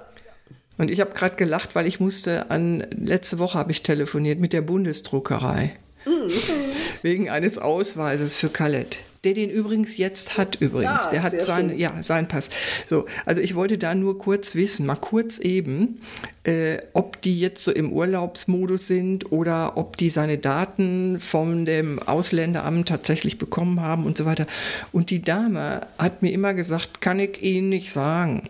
Und 0.78 0.92
ich 0.92 1.00
habe 1.00 1.14
gerade 1.14 1.38
gelacht, 1.38 1.74
weil 1.74 1.88
ich 1.88 2.02
musste 2.02 2.52
an, 2.52 2.86
letzte 2.92 3.40
Woche 3.40 3.58
habe 3.58 3.72
ich 3.72 3.82
telefoniert 3.82 4.40
mit 4.40 4.52
der 4.52 4.62
Bundesdruckerei. 4.62 5.74
Mhm. 6.06 6.32
Wegen 7.02 7.30
eines 7.30 7.58
Ausweises 7.58 8.38
für 8.38 8.50
Kalett 8.50 8.98
der 9.26 9.34
den 9.34 9.50
übrigens 9.50 9.98
jetzt 9.98 10.38
hat 10.38 10.56
übrigens. 10.62 11.06
Ja, 11.06 11.10
der 11.12 11.24
hat 11.24 11.42
seinen, 11.42 11.78
ja, 11.78 11.94
seinen 12.02 12.28
Pass. 12.28 12.50
So, 12.86 13.06
also 13.26 13.42
ich 13.42 13.56
wollte 13.56 13.78
da 13.78 13.96
nur 13.96 14.18
kurz 14.20 14.56
wissen, 14.56 14.86
mal 14.86 14.96
kurz 14.96 15.40
eben, 15.40 16.00
äh, 16.44 16.78
ob 16.94 17.22
die 17.22 17.40
jetzt 17.40 17.64
so 17.64 17.72
im 17.72 17.92
Urlaubsmodus 17.92 18.88
sind 18.88 19.32
oder 19.32 19.78
ob 19.78 19.98
die 19.98 20.12
seine 20.12 20.38
Daten 20.38 21.20
von 21.20 21.66
dem 21.66 22.00
Ausländeramt 22.00 22.88
tatsächlich 22.88 23.40
bekommen 23.40 23.82
haben 23.82 24.06
und 24.06 24.18
so 24.18 24.26
weiter. 24.26 24.46
Und 24.92 25.10
die 25.10 25.22
Dame 25.22 25.82
hat 25.98 26.22
mir 26.22 26.32
immer 26.32 26.54
gesagt, 26.54 27.02
kann 27.02 27.20
ich 27.20 27.42
Ihnen 27.42 27.70
nicht 27.70 27.92
sagen. 27.92 28.48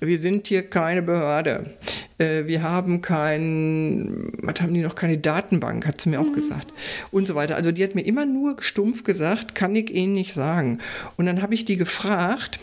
Wir 0.00 0.18
sind 0.18 0.46
hier 0.46 0.62
keine 0.62 1.02
Behörde. 1.02 1.74
Äh, 2.18 2.46
wir 2.46 2.62
haben 2.62 3.00
kein, 3.00 4.32
was 4.42 4.60
haben 4.60 4.74
die 4.74 4.80
noch, 4.80 4.94
keine 4.94 5.18
Datenbank, 5.18 5.86
hat 5.86 6.00
sie 6.00 6.10
mir 6.10 6.20
auch 6.20 6.32
gesagt. 6.32 6.72
Und 7.10 7.26
so 7.26 7.34
weiter. 7.34 7.56
Also 7.56 7.72
die 7.72 7.82
hat 7.82 7.94
mir 7.94 8.04
immer 8.06 8.26
nur 8.26 8.56
stumpf 8.60 9.04
gesagt, 9.04 9.54
kann 9.54 9.74
ich 9.74 9.90
Ihnen 9.90 10.14
nicht 10.14 10.34
sagen. 10.34 10.78
Und 11.16 11.26
dann 11.26 11.42
habe 11.42 11.54
ich 11.54 11.64
die 11.64 11.76
gefragt, 11.76 12.60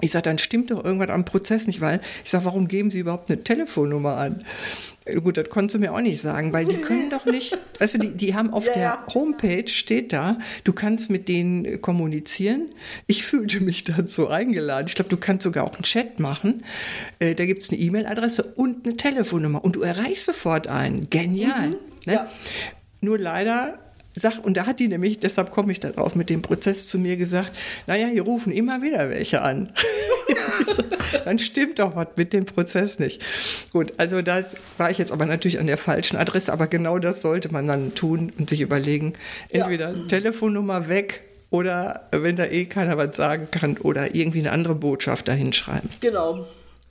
ich 0.00 0.12
sage, 0.12 0.24
dann 0.24 0.38
stimmt 0.38 0.70
doch 0.70 0.84
irgendwas 0.84 1.10
am 1.10 1.24
Prozess 1.24 1.66
nicht, 1.66 1.80
weil 1.80 2.00
ich 2.24 2.30
sage, 2.30 2.44
warum 2.44 2.68
geben 2.68 2.90
Sie 2.90 3.00
überhaupt 3.00 3.30
eine 3.30 3.42
Telefonnummer 3.42 4.16
an? 4.16 4.44
Gut, 5.22 5.38
das 5.38 5.48
konntest 5.48 5.74
du 5.74 5.78
mir 5.78 5.94
auch 5.94 6.00
nicht 6.00 6.20
sagen, 6.20 6.52
weil 6.52 6.66
die 6.66 6.76
können 6.76 7.08
doch 7.08 7.24
nicht, 7.24 7.56
du, 7.78 7.98
die, 7.98 8.14
die 8.14 8.34
haben 8.34 8.52
auf 8.52 8.66
Ja, 8.66 8.72
der. 8.74 9.14
Homepage 9.14 9.66
steht 9.66 10.12
da, 10.12 10.38
du 10.64 10.74
kannst 10.74 11.10
mit 11.10 11.28
denen 11.28 11.80
kommunizieren. 11.80 12.66
Ich 13.06 13.24
fühlte 13.24 13.60
mich 13.60 13.84
dazu 13.84 14.28
eingeladen. 14.28 14.86
Ich 14.88 14.94
glaube, 14.94 15.08
du 15.08 15.16
kannst 15.16 15.44
sogar 15.44 15.64
auch 15.64 15.74
einen 15.74 15.84
Chat 15.84 16.20
machen. 16.20 16.62
Äh, 17.20 17.34
da 17.34 17.46
gibt 17.46 17.62
es 17.62 17.70
eine 17.70 17.78
E-Mail-Adresse 17.78 18.42
und 18.56 18.84
eine 18.84 18.96
Telefonnummer 18.96 19.64
und 19.64 19.76
du 19.76 19.80
erreichst 19.80 20.26
sofort 20.26 20.66
einen. 20.66 21.08
Genial. 21.08 21.70
Ne? 22.04 22.12
Ja. 22.12 22.30
Nur 23.00 23.18
leider. 23.18 23.78
Sag, 24.18 24.38
und 24.38 24.56
da 24.56 24.66
hat 24.66 24.80
die 24.80 24.88
nämlich, 24.88 25.18
deshalb 25.18 25.50
komme 25.50 25.72
ich 25.72 25.80
darauf, 25.80 26.14
mit 26.14 26.30
dem 26.30 26.42
Prozess 26.42 26.86
zu 26.86 26.98
mir 26.98 27.16
gesagt, 27.16 27.52
naja, 27.86 28.08
hier 28.08 28.22
rufen 28.22 28.52
immer 28.52 28.82
wieder 28.82 29.10
welche 29.10 29.42
an. 29.42 29.72
Dann 31.24 31.38
stimmt 31.38 31.78
doch 31.78 31.94
was 31.96 32.08
mit 32.16 32.32
dem 32.32 32.44
Prozess 32.44 32.98
nicht. 32.98 33.22
Gut, 33.72 33.92
also 33.96 34.22
da 34.22 34.42
war 34.76 34.90
ich 34.90 34.98
jetzt 34.98 35.12
aber 35.12 35.26
natürlich 35.26 35.58
an 35.58 35.66
der 35.66 35.78
falschen 35.78 36.16
Adresse, 36.16 36.52
aber 36.52 36.66
genau 36.66 36.98
das 36.98 37.22
sollte 37.22 37.52
man 37.52 37.66
dann 37.66 37.94
tun 37.94 38.32
und 38.38 38.50
sich 38.50 38.60
überlegen, 38.60 39.14
entweder 39.50 40.06
Telefonnummer 40.08 40.88
weg 40.88 41.22
oder 41.50 42.08
wenn 42.10 42.36
da 42.36 42.44
eh 42.44 42.66
keiner 42.66 42.98
was 42.98 43.16
sagen 43.16 43.48
kann 43.50 43.78
oder 43.78 44.14
irgendwie 44.14 44.40
eine 44.40 44.52
andere 44.52 44.74
Botschaft 44.74 45.28
dahin 45.28 45.52
schreiben. 45.52 45.88
Genau. 46.00 46.46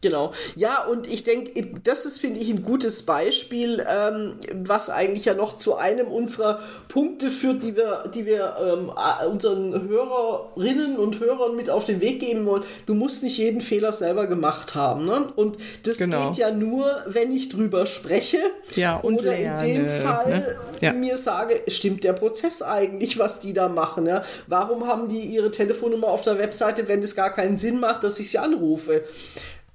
Genau. 0.07 0.31
Ja, 0.55 0.83
und 0.85 1.05
ich 1.11 1.23
denke, 1.25 1.79
das 1.83 2.05
ist, 2.05 2.19
finde 2.19 2.39
ich, 2.39 2.49
ein 2.49 2.63
gutes 2.63 3.03
Beispiel, 3.03 3.85
ähm, 3.89 4.37
was 4.63 4.89
eigentlich 4.89 5.25
ja 5.25 5.33
noch 5.33 5.57
zu 5.57 5.75
einem 5.75 6.07
unserer 6.07 6.59
Punkte 6.87 7.29
führt, 7.29 7.61
die 7.63 7.75
wir, 7.75 8.03
die 8.13 8.25
wir 8.25 8.55
ähm, 8.61 8.91
unseren 9.29 9.87
Hörerinnen 9.89 10.97
und 10.97 11.19
Hörern 11.19 11.55
mit 11.55 11.69
auf 11.69 11.85
den 11.85 11.99
Weg 12.01 12.19
geben 12.21 12.45
wollen. 12.45 12.63
Du 12.85 12.93
musst 12.93 13.23
nicht 13.23 13.37
jeden 13.37 13.59
Fehler 13.61 13.91
selber 13.91 14.27
gemacht 14.27 14.75
haben. 14.75 15.05
Ne? 15.05 15.27
Und 15.35 15.57
das 15.83 15.97
Genau. 15.97 16.27
geht 16.29 16.37
ja 16.37 16.51
nur, 16.51 16.95
wenn 17.07 17.31
ich 17.31 17.49
drüber 17.49 17.85
spreche. 17.85 18.37
Ja, 18.75 18.97
und 18.97 19.19
oder 19.19 19.35
in 19.35 19.43
dem 19.75 19.85
lerne, 19.85 19.89
Fall 20.01 20.29
ne? 20.29 20.55
Ja. 20.81 20.93
mir 20.93 21.17
sage, 21.17 21.61
stimmt 21.67 22.03
der 22.03 22.13
Prozess 22.13 22.61
eigentlich, 22.61 23.19
was 23.19 23.39
die 23.39 23.53
da 23.53 23.67
machen? 23.67 24.05
Ja? 24.05 24.21
Warum 24.47 24.87
haben 24.87 25.07
die 25.07 25.19
ihre 25.21 25.51
Telefonnummer 25.51 26.07
auf 26.07 26.23
der 26.23 26.37
Webseite, 26.39 26.87
wenn 26.87 27.01
es 27.01 27.15
gar 27.15 27.31
keinen 27.33 27.57
Sinn 27.57 27.79
macht, 27.79 28.03
dass 28.03 28.19
ich 28.19 28.31
sie 28.31 28.37
anrufe? 28.37 29.03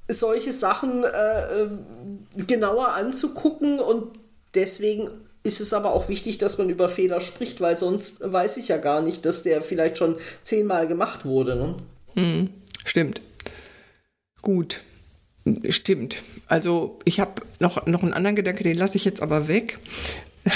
Solche 0.09 0.53
Sachen 0.53 1.05
äh, 1.05 1.63
äh, 1.63 1.69
genauer 2.47 2.89
anzugucken 2.95 3.81
und 3.81 4.13
deswegen 4.55 5.09
ist 5.45 5.61
es 5.61 5.73
aber 5.73 5.93
auch 5.93 6.09
wichtig, 6.09 6.39
dass 6.39 6.59
man 6.59 6.71
über 6.71 6.89
Fehler 6.89 7.21
spricht, 7.21 7.61
weil 7.61 7.77
sonst 7.77 8.21
weiß 8.33 8.59
ich 8.59 8.69
ja 8.69 8.77
gar 8.77 9.03
nicht, 9.03 9.27
dass 9.27 9.43
der 9.43 9.63
vielleicht 9.63 9.99
schon 9.99 10.17
zehnmal 10.43 10.87
gemacht 10.87 11.25
wurde. 11.25 11.57
Ne? 11.57 11.77
Stimmt. 12.85 13.21
Gut. 14.41 14.81
Stimmt. 15.69 16.23
Also 16.47 16.99
ich 17.05 17.19
habe 17.19 17.43
noch, 17.59 17.87
noch 17.87 18.03
einen 18.03 18.13
anderen 18.13 18.37
Gedanke, 18.37 18.63
den 18.63 18.77
lasse 18.77 18.97
ich 18.97 19.05
jetzt 19.05 19.23
aber 19.23 19.49
weg. 19.49 19.79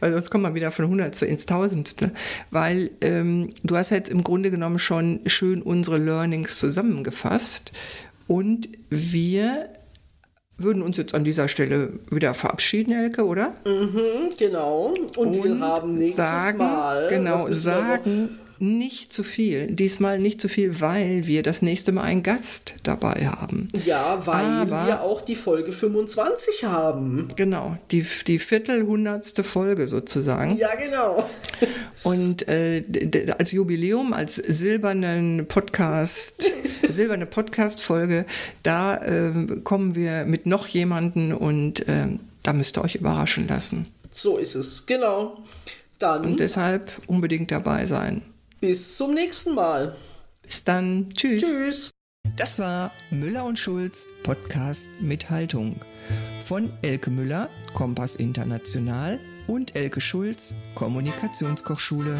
Weil 0.00 0.12
sonst 0.12 0.30
kommen 0.30 0.44
wir 0.44 0.54
wieder 0.54 0.70
von 0.70 0.88
Hundertste 0.88 1.26
ins 1.26 1.46
Tausendste. 1.46 2.12
Weil 2.50 2.90
ähm, 3.00 3.50
du 3.64 3.76
hast 3.76 3.90
jetzt 3.90 4.10
im 4.10 4.22
Grunde 4.22 4.50
genommen 4.50 4.78
schon 4.78 5.20
schön 5.26 5.62
unsere 5.62 5.98
Learnings 5.98 6.58
zusammengefasst. 6.58 7.72
Und 8.32 8.66
wir 8.88 9.68
würden 10.56 10.82
uns 10.82 10.96
jetzt 10.96 11.14
an 11.14 11.22
dieser 11.22 11.48
Stelle 11.48 12.00
wieder 12.10 12.32
verabschieden, 12.32 12.92
Elke, 12.92 13.26
oder? 13.26 13.52
Genau. 14.38 14.94
Und, 15.16 15.44
wir 15.44 15.60
haben 15.60 15.92
nächstes 15.96 16.30
sagen, 16.30 16.56
Mal. 16.56 17.08
Genau, 17.10 17.52
sagen 17.52 18.38
nicht 18.62 19.12
zu 19.12 19.24
viel. 19.24 19.66
Diesmal 19.66 20.18
nicht 20.20 20.40
zu 20.40 20.48
viel, 20.48 20.80
weil 20.80 21.26
wir 21.26 21.42
das 21.42 21.62
nächste 21.62 21.90
Mal 21.92 22.02
einen 22.04 22.22
Gast 22.22 22.74
dabei 22.84 23.26
haben. 23.26 23.68
Ja, 23.84 24.24
weil 24.26 24.44
Aber- 24.44 24.86
wir 24.86 25.02
auch 25.02 25.20
die 25.20 25.34
Folge 25.34 25.72
25 25.72 26.64
haben. 26.64 27.28
Genau, 27.36 27.76
die, 27.90 28.06
die 28.26 28.38
viertelhundertste 28.38 29.42
Folge 29.42 29.88
sozusagen. 29.88 30.56
Ja, 30.56 30.68
genau. 30.76 31.28
Und 32.04 32.46
äh, 32.48 32.82
als 33.36 33.50
Jubiläum, 33.50 34.12
als 34.12 34.36
silbernen 34.36 35.46
Podcast, 35.48 36.44
silberne 36.88 37.26
Podcast-Folge, 37.26 38.26
da 38.62 39.02
ähm, 39.02 39.64
kommen 39.64 39.94
wir 39.96 40.24
mit 40.24 40.46
noch 40.46 40.68
jemanden 40.68 41.32
und 41.32 41.84
ähm, 41.88 42.20
da 42.44 42.52
müsst 42.52 42.78
ihr 42.78 42.84
euch 42.84 42.94
überraschen 42.94 43.48
lassen. 43.48 43.86
So 44.10 44.38
ist 44.38 44.54
es. 44.54 44.86
Genau. 44.86 45.42
Dann 45.98 46.24
Und 46.24 46.40
deshalb 46.40 46.90
unbedingt 47.06 47.50
dabei 47.50 47.86
sein. 47.86 48.22
Bis 48.62 48.96
zum 48.96 49.12
nächsten 49.12 49.56
Mal. 49.56 49.96
Bis 50.40 50.62
dann. 50.62 51.10
Tschüss. 51.10 51.42
Tschüss. 51.42 51.90
Das 52.36 52.60
war 52.60 52.92
Müller 53.10 53.44
und 53.44 53.58
Schulz 53.58 54.06
Podcast 54.22 54.88
mit 55.00 55.28
Haltung. 55.28 55.80
Von 56.46 56.72
Elke 56.80 57.10
Müller, 57.10 57.50
Kompass 57.74 58.14
International 58.16 59.18
und 59.48 59.74
Elke 59.74 60.00
Schulz, 60.00 60.54
Kommunikationskochschule. 60.76 62.16